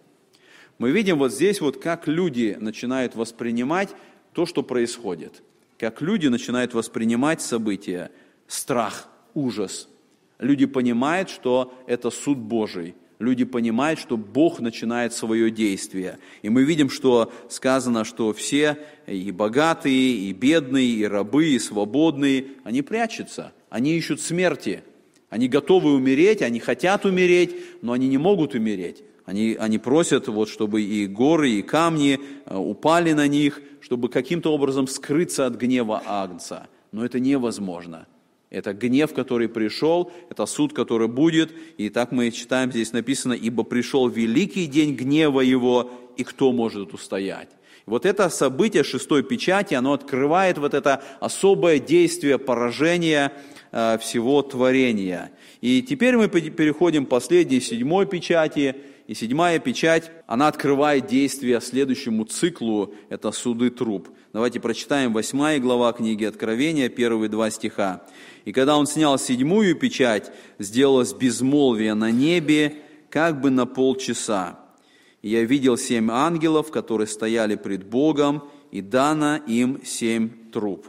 [0.80, 3.90] Мы видим вот здесь вот, как люди начинают воспринимать
[4.34, 5.44] то, что происходит.
[5.78, 8.10] Как люди начинают воспринимать события,
[8.48, 9.88] страх, ужас.
[10.40, 16.18] Люди понимают, что это суд Божий, люди понимают, что Бог начинает свое действие.
[16.42, 22.46] И мы видим, что сказано, что все, и богатые, и бедные, и рабы, и свободные,
[22.64, 24.84] они прячутся, они ищут смерти.
[25.30, 29.04] Они готовы умереть, они хотят умереть, но они не могут умереть.
[29.24, 34.54] Они, они просят, вот, чтобы и горы, и камни э, упали на них, чтобы каким-то
[34.54, 36.68] образом скрыться от гнева Агнца.
[36.92, 38.08] Но это невозможно.
[38.52, 41.54] Это гнев, который пришел, это суд, который будет.
[41.78, 46.94] И так мы читаем, здесь написано, «Ибо пришел великий день гнева его, и кто может
[46.94, 47.50] устоять?»
[47.86, 53.32] Вот это событие шестой печати, оно открывает вот это особое действие поражения
[53.72, 55.32] э, всего творения.
[55.62, 58.76] И теперь мы переходим к последней, седьмой печати.
[59.08, 64.10] И седьмая печать, она открывает действие следующему циклу, это суды труп.
[64.32, 68.04] Давайте прочитаем восьмая глава книги Откровения, первые два стиха.
[68.46, 72.78] И когда он снял седьмую печать, сделалось безмолвие на небе,
[73.10, 74.60] как бы на полчаса.
[75.22, 80.88] И я видел семь ангелов, которые стояли пред Богом, и дано им семь труб.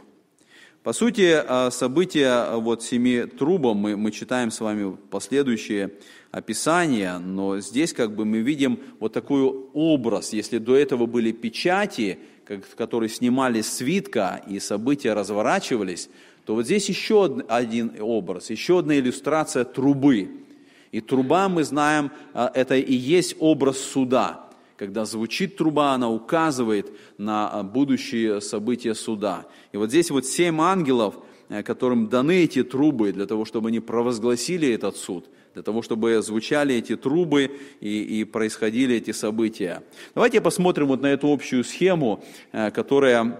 [0.83, 5.91] По сути, а, события а, вот семи трубам мы, мы читаем с вами последующие
[6.29, 9.43] описания, но здесь как бы мы видим вот такой
[9.73, 10.33] образ.
[10.33, 12.19] Если до этого были печати,
[12.75, 16.09] которые снимали свитка и события разворачивались,
[16.45, 20.31] то вот здесь еще один образ, еще одна иллюстрация трубы.
[20.91, 24.42] И труба, мы знаем, а, это и есть образ суда.
[24.77, 29.45] Когда звучит труба, она указывает на а, будущие события суда.
[29.71, 31.15] И вот здесь вот семь ангелов,
[31.49, 36.21] э, которым даны эти трубы для того, чтобы они провозгласили этот суд, для того, чтобы
[36.23, 39.83] звучали эти трубы и, и происходили эти события.
[40.15, 43.39] Давайте посмотрим вот на эту общую схему, э, которая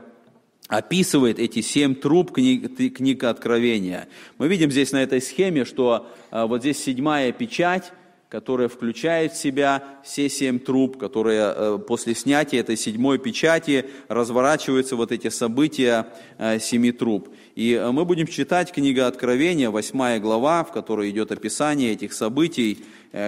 [0.68, 4.08] описывает эти семь труб книги, книга Откровения.
[4.38, 7.92] Мы видим здесь на этой схеме, что а, вот здесь седьмая печать,
[8.34, 14.96] которая включает в себя все семь труб, которые э, после снятия этой седьмой печати разворачиваются
[14.96, 16.08] вот эти события
[16.40, 17.30] э, семи труб.
[17.54, 22.84] И э, мы будем читать книга Откровения, восьмая глава, в которой идет описание этих событий,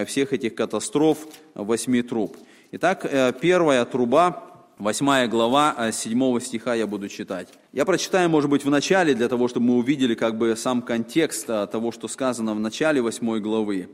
[0.07, 1.19] всех этих катастроф
[1.53, 2.35] восьми труб.
[2.71, 3.05] Итак,
[3.39, 4.41] первая труба,
[4.77, 7.47] Восьмая глава, седьмого стиха я буду читать.
[7.71, 11.47] Я прочитаю, может быть, в начале, для того, чтобы мы увидели как бы сам контекст
[11.47, 13.87] того, что сказано в начале восьмой главы.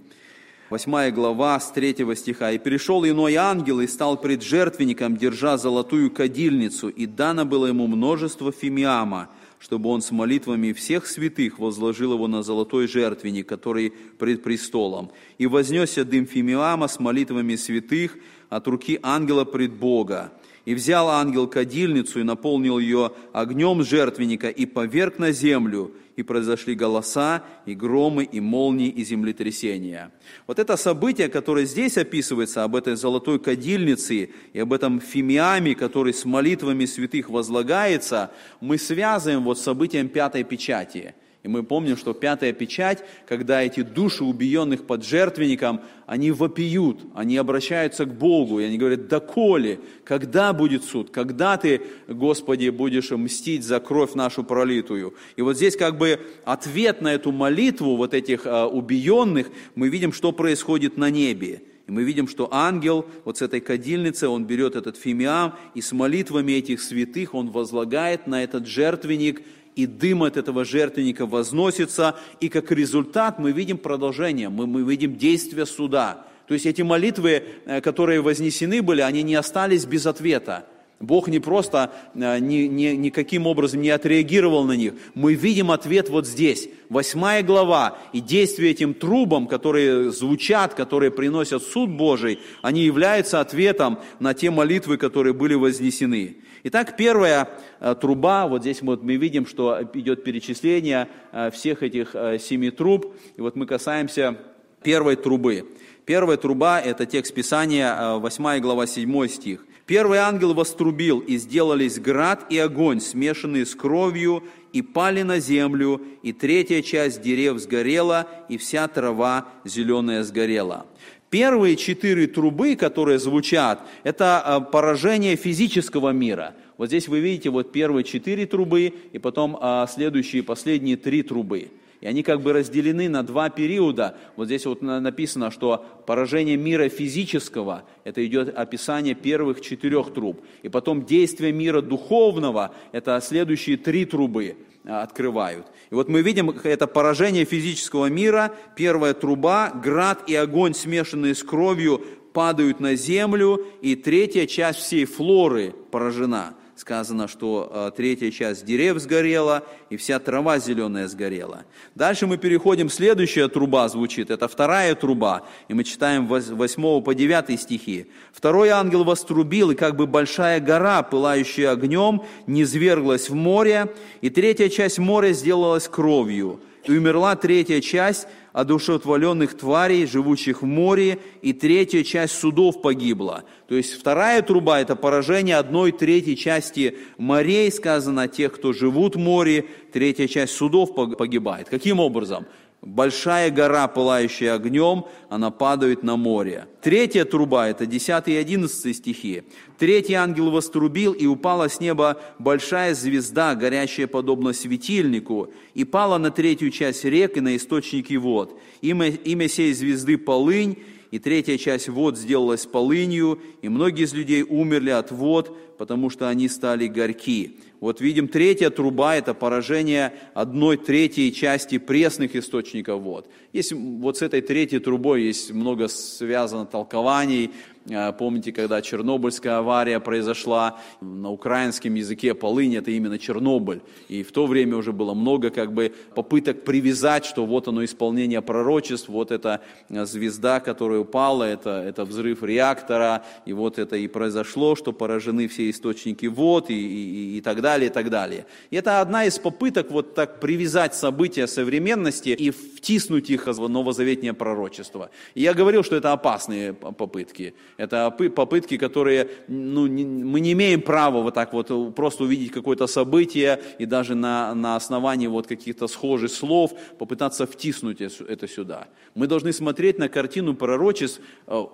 [0.72, 2.54] Восьмая глава с третьего стиха.
[2.54, 7.88] «И перешел иной ангел и стал пред жертвенником, держа золотую кадильницу, и дано было ему
[7.88, 9.28] множество фимиама,
[9.60, 15.12] чтобы он с молитвами всех святых возложил его на золотой жертвенник, который пред престолом.
[15.38, 18.16] И вознесся дым фимиама с молитвами святых
[18.48, 20.32] от руки ангела пред Бога.
[20.64, 26.76] И взял ангел кадильницу и наполнил ее огнем жертвенника и поверг на землю, и произошли
[26.76, 30.12] голоса, и громы, и молнии, и землетрясения.
[30.48, 36.14] Вот это событие, которое здесь описывается, об этой золотой кадильнице и об этом фимиаме, который
[36.14, 42.14] с молитвами святых возлагается, мы связываем вот с событием пятой печати– и мы помним, что
[42.14, 48.66] пятая печать, когда эти души убиенных под жертвенником, они вопиют, они обращаются к Богу, и
[48.66, 55.16] они говорят, доколе, когда будет суд, когда ты, Господи, будешь мстить за кровь нашу пролитую.
[55.36, 60.14] И вот здесь как бы ответ на эту молитву вот этих а, убиенных, мы видим,
[60.14, 61.64] что происходит на небе.
[61.88, 65.92] И мы видим, что ангел вот с этой кадильницы, он берет этот фимиам, и с
[65.92, 69.42] молитвами этих святых он возлагает на этот жертвенник–
[69.76, 75.18] и дым от этого жертвенника возносится, и как результат мы видим продолжение, мы, мы видим
[75.18, 76.26] действие суда.
[76.48, 80.66] То есть эти молитвы, э, которые вознесены были, они не остались без ответа.
[81.02, 84.94] Бог не просто э, ни, ни, никаким образом не отреагировал на них.
[85.16, 86.70] Мы видим ответ вот здесь.
[86.90, 87.98] Восьмая глава.
[88.14, 94.52] И действия этим трубам, которые звучат, которые приносят суд Божий, они являются ответом на те
[94.52, 96.38] молитвы, которые были вознесены.
[96.64, 102.16] Итак, первая э, труба, вот здесь вот мы видим, что идет перечисление э, всех этих
[102.40, 103.16] семи труб.
[103.38, 104.38] И вот мы касаемся
[104.84, 105.66] первой трубы.
[106.06, 109.66] Первая труба– это текст Писания, 8 глава, 7 стих.
[109.92, 116.02] «Первый ангел вострубил, и сделались град и огонь, смешанные с кровью, и пали на землю,
[116.24, 120.86] и третья часть дерев сгорела, и вся трава зеленая сгорела».
[121.30, 126.56] Первые четыре трубы, которые звучат, это а, поражение физического мира.
[126.78, 131.68] Вот здесь вы видите вот первые четыре трубы и потом а, следующие, последние три трубы.
[132.02, 134.18] И они как бы разделены на два периода.
[134.36, 140.44] Вот здесь вот написано, что поражение мира физического, это идет описание первых четырех труб.
[140.64, 144.58] И потом действие мира духовного, это следующие три трубы.
[144.84, 145.68] А, открывают.
[145.92, 151.44] И вот мы видим это поражение физического мира, первая труба, град и огонь, смешанные с
[151.44, 152.02] кровью,
[152.34, 159.00] падают на землю, и третья часть всей флоры поражена сказано, что э, третья часть дерев
[159.00, 161.63] сгорела, и вся трава зеленая сгорела.
[161.96, 167.62] Дальше мы переходим, следующая труба звучит, это вторая труба, и мы читаем 8 по 9
[167.62, 168.08] стихи.
[168.34, 174.68] «Второй ангел вострубил, и как бы большая гора, пылающая огнем, низверглась в море, и третья
[174.68, 182.04] часть моря сделалась кровью, и умерла третья часть, одушевленных тварей, живущих в море, и третья
[182.04, 183.44] часть судов погибла.
[183.68, 189.20] То есть вторая труба– это поражение одной третьей части морей, сказано, тех, кто живут в
[189.20, 191.70] море, третья часть судов погибает.
[191.70, 192.46] Каким образом?
[192.82, 196.68] Большая гора, пылающая огнем, она падает на море.
[196.82, 199.44] Третья труба, это 10 и 11 стихи.
[199.78, 206.32] Третий ангел вострубил, и упала с неба большая звезда, горящая подобно светильнику, и пала на
[206.32, 208.60] третью часть рек и на источники вод.
[208.82, 210.78] Имя, имя сей звезды Полынь,
[211.12, 216.30] и третья часть вод сделалась полынью, и многие из людей умерли от вод, потому что
[216.30, 217.58] они стали горьки.
[217.80, 223.28] Вот видим, третья труба– это поражение одной третьей части пресных источников вод.
[223.52, 227.50] Есть, вот с этой третьей трубой есть много связано толкований,
[227.90, 233.82] Э, помните, когда Чернобыльская авария произошла, на украинском языке полынь это именно Чернобыль.
[234.08, 238.42] И в то время уже было много как бы попыток привязать, что вот оно исполнение
[238.42, 244.08] пророчеств, вот эта э, звезда, которая упала, это, это взрыв реактора, и вот это и
[244.08, 248.45] произошло, что поражены все источники вод и, и, и так далее, и так далее.
[248.69, 254.34] И это одна из попыток вот так привязать события современности и втиснуть их в новозаветнее
[254.34, 255.09] пророчество.
[255.34, 257.53] И я говорил, что это опасные попытки.
[257.78, 262.88] Это попытки, которые ну, не, мы не имеем права вот так вот просто увидеть какое-то
[262.88, 268.88] событие и даже на, на основании вот каких-то схожих слов попытаться втиснуть это сюда.
[269.15, 271.65] Мы должны смотреть на картину пророчеств э,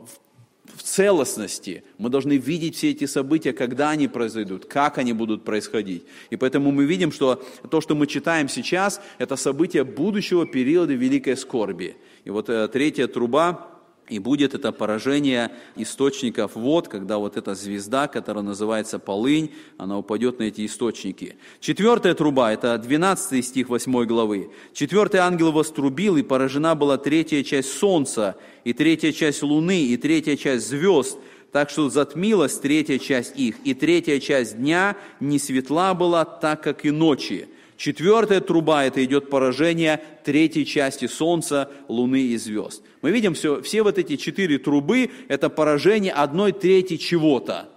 [0.77, 1.83] в целостности.
[1.97, 6.03] Мы должны видеть все эти события, когда они произойдут, как они будут происходить.
[6.29, 11.35] И поэтому мы видим, что то, что мы читаем сейчас, это события будущего периода великой
[11.35, 11.97] скорби.
[12.25, 13.76] И вот э, третья труба,
[14.09, 20.39] и будет это поражение источников вод, когда вот эта звезда, которая называется полынь, она упадет
[20.39, 21.35] на эти источники.
[21.59, 24.49] Четвертая труба, это 12 стих 8 главы.
[24.73, 30.37] Четвертый ангел вострубил, и поражена была третья часть солнца, и третья часть луны, и третья
[30.37, 31.17] часть звезд,
[31.51, 36.85] так что затмилась третья часть их, и третья часть дня не светла была, так как
[36.85, 37.47] и ночи.
[37.77, 42.81] Четвертая труба– это идет поражение третьей части Солнца, Луны и звезд.
[43.03, 47.69] Мы видим все, все вот эти четыре трубы– это поражение одной трети чего-то.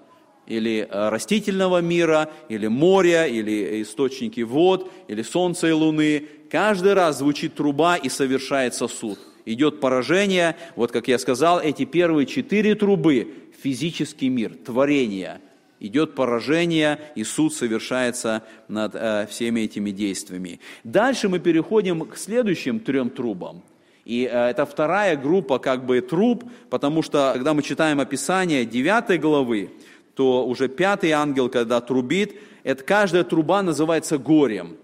[0.46, 6.24] Или э, растительного мира, или моря, или источники вод, или Солнца и Луны.
[6.50, 9.18] Каждый раз звучит труба и совершается суд.
[9.44, 15.42] Идет поражение, вот как я сказал, эти первые четыре трубы– физический мир, творение–
[15.80, 20.60] идет поражение, и суд совершается над э, всеми этими действиями.
[20.84, 23.62] Дальше мы переходим к следующим трем трубам.
[24.04, 29.20] И э, это вторая группа как бы труб, потому что, когда мы читаем описание 9
[29.20, 29.70] главы,
[30.14, 34.76] то уже пятый ангел, когда трубит, это каждая труба называется горем.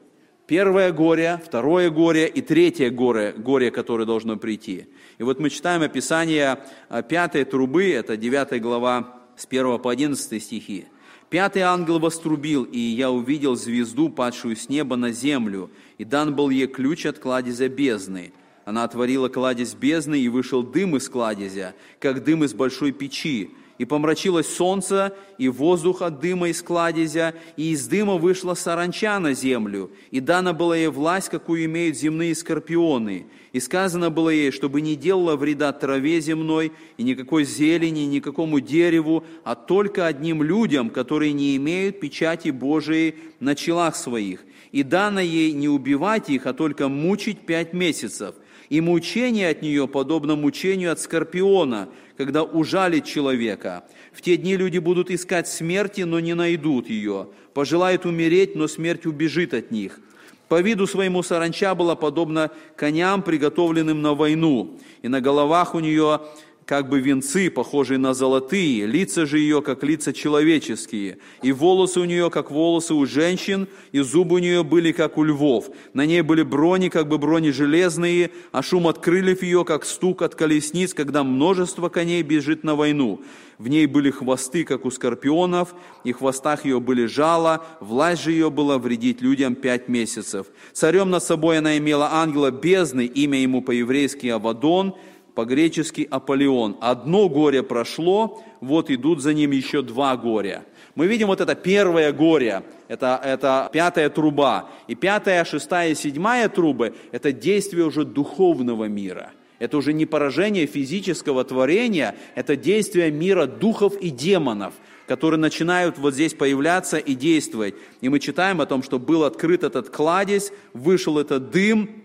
[0.47, 4.87] Первое горе, второе горе и третье горе, горе, которое должно прийти.
[5.19, 10.43] И вот мы читаем описание э, пятой трубы, это 9 глава с 1 по 11
[10.43, 10.87] стихи.
[11.29, 16.51] «Пятый ангел вострубил, и я увидел звезду, падшую с неба на землю, и дан был
[16.51, 18.33] ей ключ от кладезя бездны.
[18.65, 23.85] Она отворила кладезь бездны, и вышел дым из кладезя, как дым из большой печи, и
[23.85, 29.91] помрачилось солнце, и воздух от дыма из кладезя, и из дыма вышла саранча на землю,
[30.11, 33.27] и дана была ей власть, какую имеют земные скорпионы.
[33.53, 39.25] И сказано было ей, чтобы не делала вреда траве земной, и никакой зелени, никакому дереву,
[39.45, 44.45] а только одним людям, которые не имеют печати Божией на челах своих.
[44.73, 48.35] И дано ей не убивать их, а только мучить пять месяцев–
[48.69, 53.85] и мучение от нее подобно мучению от скорпиона, когда ужалит человека.
[54.13, 57.29] В те дни люди будут искать смерти, но не найдут ее.
[57.55, 60.01] Пожелают умереть, но смерть убежит от них.
[60.49, 66.21] По виду своему саранча была подобна коням, приготовленным на войну, и на головах у нее
[66.67, 72.05] как бы венцы, похожие на золотые, лица же ее, как лица человеческие, и волосы у
[72.05, 75.71] нее, как волосы у женщин, и зубы у нее были, как у львов.
[75.95, 80.23] На ней были брони, как бы брони железные, а шум от крыльев ее, как стук
[80.23, 83.23] от колесниц, когда множество коней бежит на войну.
[83.59, 88.33] В ней были хвосты, как у скорпионов, и в хвостах ее были жало, власть же
[88.33, 90.49] ее была вредить людям пять месяцев.
[90.73, 94.95] Царем над собой она имела ангела бездны, имя ему по-еврейски Авадон,
[95.37, 96.79] по-гречески Аполеон.
[96.81, 100.65] Одно горе прошло, вот идут за ним еще два горя.
[100.95, 104.71] Мы видим вот это первое горе, это, это пятая труба.
[104.89, 109.33] И пятая, шестая, седьмая трубы– это действие уже духовного мира.
[109.59, 114.73] Это уже не поражение физического творения, это действие мира духов и демонов,
[115.07, 117.75] которые начинают вот здесь появляться и действовать.
[118.01, 122.05] И мы читаем о том, что был открыт этот кладезь, вышел этот дым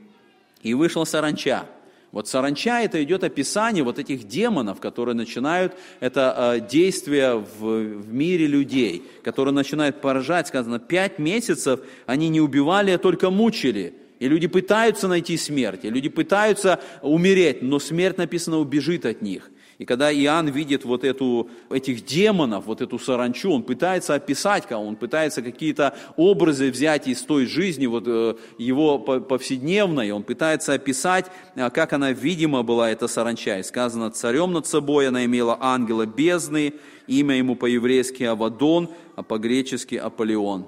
[0.61, 1.65] и вышла саранча.
[2.11, 8.13] Вот саранча это идет описание вот этих демонов, которые начинают это э, действие в, в
[8.13, 13.93] мире людей, которые начинают поражать, сказано, пять месяцев они не убивали, а только мучили.
[14.19, 19.49] И люди пытаются найти смерть, и люди пытаются умереть, но смерть, написано, убежит от них.
[19.81, 24.95] И когда Иоанн видит вот эту, этих демонов, вот эту саранчу, он пытается описать, он
[24.95, 31.67] пытается какие-то образы взять из той жизни, вот э, его повседневной, он пытается описать, э,
[31.71, 33.57] как она видима была, эта саранча.
[33.57, 36.75] И сказано, царем над собой она имела ангела бездны,
[37.07, 40.67] имя ему по-еврейски Авадон, а по-гречески Аполеон.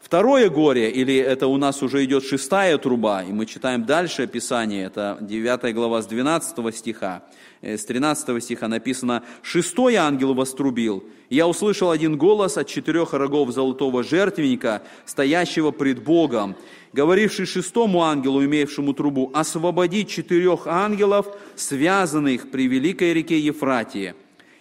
[0.00, 4.86] Второе горе, или это у нас уже идет шестая труба, и мы читаем дальше описание,
[4.86, 7.24] это 9 глава с 12 стиха.
[7.60, 13.50] Э, с 13 стиха написано, «Шестой ангел вострубил, я услышал один голос от четырех рогов
[13.50, 16.56] золотого жертвенника, стоящего пред Богом,
[16.92, 24.14] говоривший шестому ангелу, имеющему трубу, освободить четырех ангелов, связанных при великой реке Ефратии.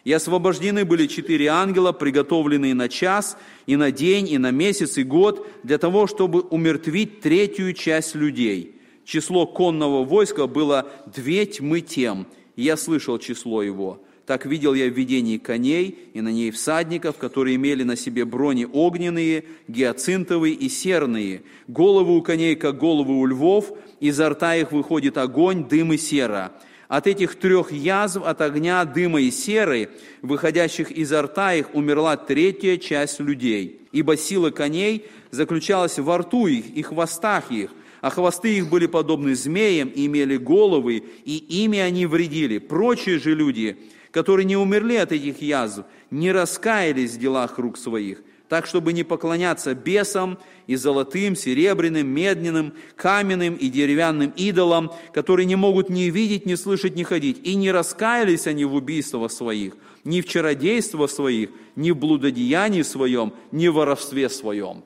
[0.04, 5.04] И освобождены были четыре ангела, приготовленные на час, и на день, и на месяц, и
[5.04, 8.76] год, для того, чтобы умертвить третью часть людей.
[9.06, 12.28] Число конного войска было две тьмы тем,
[12.64, 14.02] я слышал число его.
[14.26, 18.68] Так видел я в видении коней, и на ней всадников, которые имели на себе брони
[18.70, 21.44] огненные, гиацинтовые и серные.
[21.68, 26.52] Головы у коней, как головы у львов, изо рта их выходит огонь, дым и сера.
[26.90, 29.90] От этих трех язв, от огня, дыма и серы,
[30.22, 33.82] выходящих изо рта их, умерла третья часть людей.
[33.92, 37.72] Ибо сила коней заключалась во рту их и хвостах их,
[38.08, 42.58] а хвосты их были подобны змеям и имели головы, и ими они вредили.
[42.58, 43.76] Прочие же люди,
[44.12, 49.04] которые не умерли от этих язв, не раскаялись в делах рук своих, так, чтобы не
[49.04, 50.38] поклоняться бесам
[50.68, 56.96] и золотым, серебряным, медленным, каменным и деревянным идолам, которые не могут ни видеть, ни слышать,
[56.96, 57.42] ни ходить.
[57.44, 63.34] И не раскаялись они в убийствах своих, ни в чародействах своих, ни в блудодеянии своем,
[63.52, 64.86] ни в воровстве своем.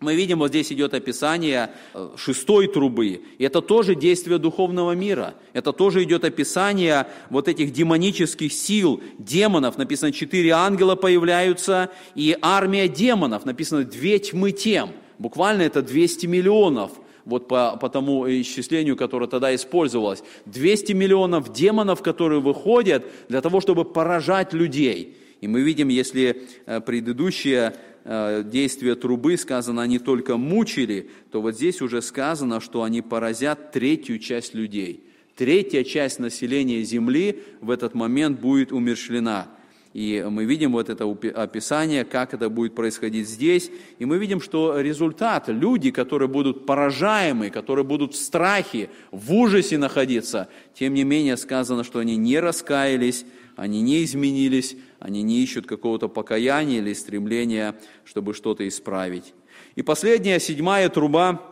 [0.00, 3.20] Мы видим, вот здесь идет описание э, шестой трубы.
[3.38, 5.34] И это тоже действие духовного мира.
[5.54, 9.76] Это тоже идет описание вот этих демонических сил, демонов.
[9.76, 13.44] Написано, четыре ангела появляются, и армия демонов.
[13.44, 14.90] Написано, две тьмы тем.
[15.18, 16.92] Буквально это 200 миллионов
[17.24, 20.22] вот по, по тому исчислению, которое тогда использовалось.
[20.46, 25.16] 200 миллионов демонов, которые выходят для того, чтобы поражать людей.
[25.40, 27.74] И мы видим, если э, предыдущие
[28.04, 34.18] действия трубы сказано, они только мучили, то вот здесь уже сказано, что они поразят третью
[34.18, 35.04] часть людей.
[35.36, 39.48] Третья часть населения Земли в этот момент будет умершлена.
[39.94, 43.70] И мы видим вот это описание, как это будет происходить здесь.
[43.98, 49.78] И мы видим, что результат, люди, которые будут поражаемы, которые будут в страхе, в ужасе
[49.78, 53.24] находиться, тем не менее сказано, что они не раскаялись,
[53.56, 57.74] они не изменились, они не ищут какого-то покаяния или стремления,
[58.04, 59.34] чтобы что-то исправить.
[59.76, 61.42] И последняя, седьмая труба,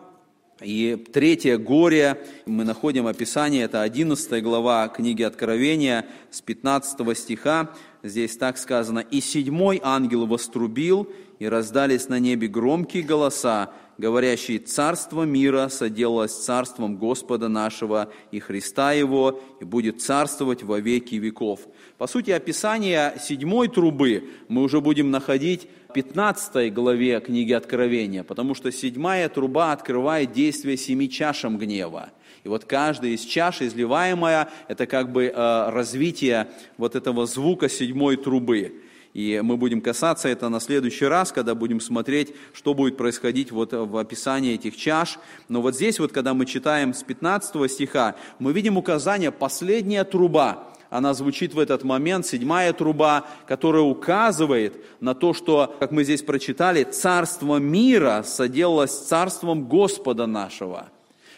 [0.62, 7.70] и третье горе, мы находим описание, это 11 глава книги Откровения с 15 стиха,
[8.02, 15.22] здесь так сказано, «И седьмой ангел вострубил, и раздались на небе громкие голоса, говорящий, «Царство
[15.22, 21.60] мира соделалось царством Господа нашего и Христа Его, и будет царствовать во веки веков».
[21.98, 28.54] По сути, описание седьмой трубы мы уже будем находить в 15 главе книги Откровения, потому
[28.54, 32.10] что седьмая труба открывает действие семи чашам гнева.
[32.44, 38.16] И вот каждая из чаш, изливаемая, это как бы э, развитие вот этого звука седьмой
[38.16, 38.82] трубы.
[39.16, 43.72] И мы будем касаться это на следующий раз, когда будем смотреть, что будет происходить вот
[43.72, 45.18] в описании этих чаш.
[45.48, 50.64] Но вот здесь вот, когда мы читаем с 15 стиха, мы видим указание «последняя труба».
[50.90, 56.20] Она звучит в этот момент, седьмая труба, которая указывает на то, что, как мы здесь
[56.20, 60.90] прочитали, царство мира соделалось царством Господа нашего.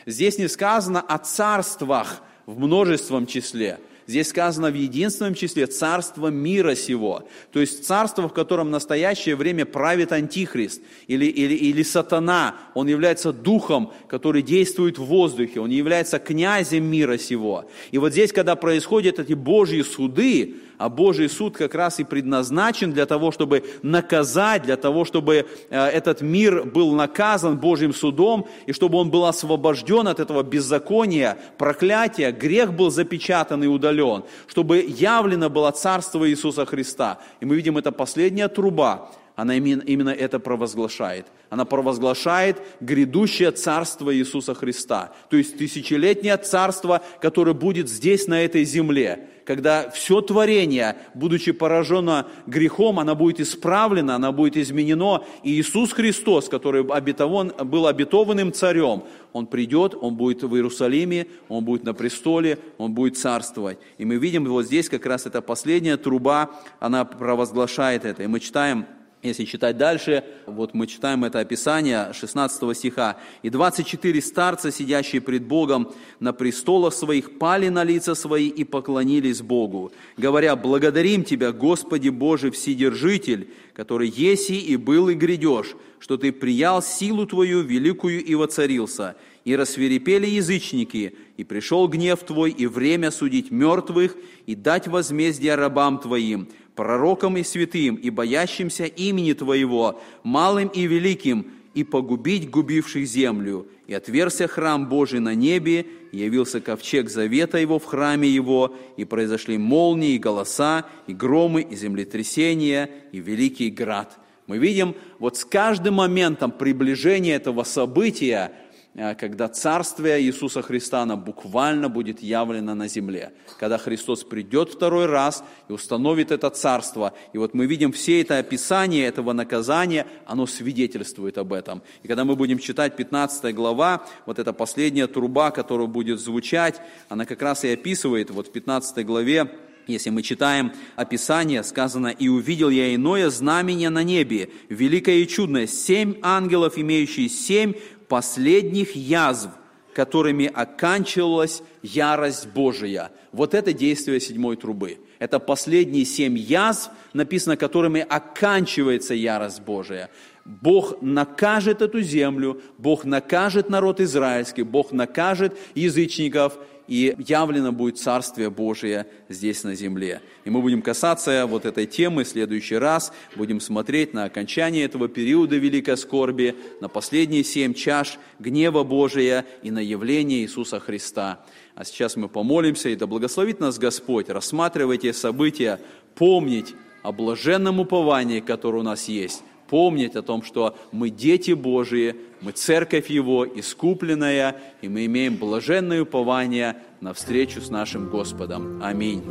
[0.04, 3.78] Здесь не сказано о царствах в множественном числе–
[4.08, 7.28] Здесь сказано в единственном числе царство мира сего.
[7.52, 12.56] То есть царство, в котором в настоящее время правит антихрист или, или, или сатана.
[12.72, 15.60] Он является духом, который действует в воздухе.
[15.60, 17.68] Он является князем мира сего.
[17.90, 22.92] И вот здесь, когда происходят эти Божьи суды, а Божий суд как раз и предназначен
[22.92, 28.72] для того, чтобы наказать, для того, чтобы э, этот мир был наказан Божьим судом, и
[28.72, 35.50] чтобы он был освобожден от этого беззакония, проклятия, грех был запечатан и удален, чтобы явлено
[35.50, 37.18] было Царство Иисуса Христа.
[37.40, 41.26] И мы видим, это последняя труба, она именно это провозглашает.
[41.48, 45.12] Она провозглашает грядущее царство Иисуса Христа.
[45.30, 52.26] То есть тысячелетнее царство, которое будет здесь, на этой земле когда все творение, будучи поражено
[52.46, 59.04] грехом, оно будет исправлено, оно будет изменено, и Иисус Христос, который обетован, был обетованным царем,
[59.32, 63.78] Он придет, Он будет в Иерусалиме, Он будет на престоле, Он будет царствовать.
[63.96, 68.24] И мы видим вот здесь как раз эта последняя труба, она провозглашает это.
[68.24, 68.84] И мы читаем
[69.22, 73.16] если читать дальше, вот мы читаем это описание 16 стиха.
[73.42, 79.42] «И 24 старца, сидящие пред Богом на престолах своих, пали на лица свои и поклонились
[79.42, 86.30] Богу, говоря, «Благодарим Тебя, Господи Божий Вседержитель, который еси и был и грядешь, что Ты
[86.30, 93.10] приял силу Твою великую и воцарился, и рассверепели язычники, и пришел гнев Твой, и время
[93.10, 94.16] судить мертвых,
[94.46, 96.48] и дать возмездие рабам Твоим,
[96.78, 103.66] пророкам и святым, и боящимся имени Твоего, малым и великим, и погубить губивших землю.
[103.88, 109.04] И отверся храм Божий на небе, и явился ковчег завета его в храме его, и
[109.04, 114.16] произошли молнии, и голоса, и громы, и землетрясения, и великий град.
[114.46, 118.52] Мы видим вот с каждым моментом приближения этого события–
[118.94, 123.32] когда царствие Иисуса Христа, оно буквально будет явлено на земле.
[123.58, 127.14] Когда Христос придет второй раз и установит это царство.
[127.32, 131.82] И вот мы видим все это описание этого наказания, оно свидетельствует об этом.
[132.02, 137.24] И когда мы будем читать 15 глава, вот эта последняя труба, которая будет звучать, она
[137.24, 139.48] как раз и описывает вот в 15 главе,
[139.86, 145.66] если мы читаем описание, сказано, «И увидел я иное знамение на небе, великое и чудное,
[145.66, 147.72] семь ангелов, имеющие семь
[148.08, 149.50] последних язв,
[149.94, 153.10] которыми оканчивалась ярость Божия.
[153.32, 154.98] Вот это действие седьмой трубы.
[155.18, 160.10] Это последние семь язв, написано, которыми оканчивается ярость Божия.
[160.44, 168.50] Бог накажет эту землю, Бог накажет народ израильский, Бог накажет язычников, и явлено будет Царствие
[168.50, 170.22] Божие здесь на земле.
[170.44, 175.06] И мы будем касаться вот этой темы в следующий раз, будем смотреть на окончание этого
[175.06, 181.44] периода великой скорби, на последние семь чаш гнева Божия и на явление Иисуса Христа.
[181.74, 185.78] А сейчас мы помолимся, и да благословит нас Господь, рассматривая эти события,
[186.14, 192.16] помнить о блаженном уповании, которое у нас есть, помнить о том, что мы дети Божии,
[192.40, 198.80] мы церковь Его, искупленная, и мы имеем блаженное упование на встречу с нашим Господом.
[198.82, 199.22] Аминь.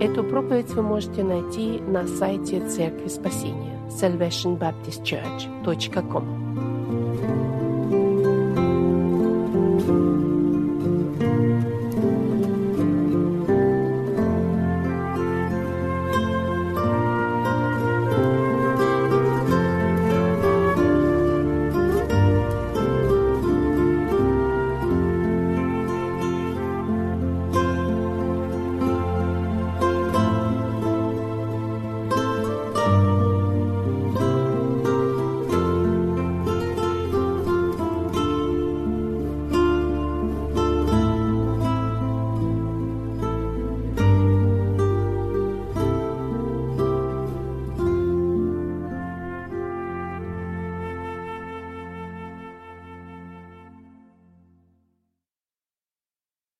[0.00, 6.45] Эту проповедь вы можете найти на сайте Церкви Спасения salvationbaptistchurch.com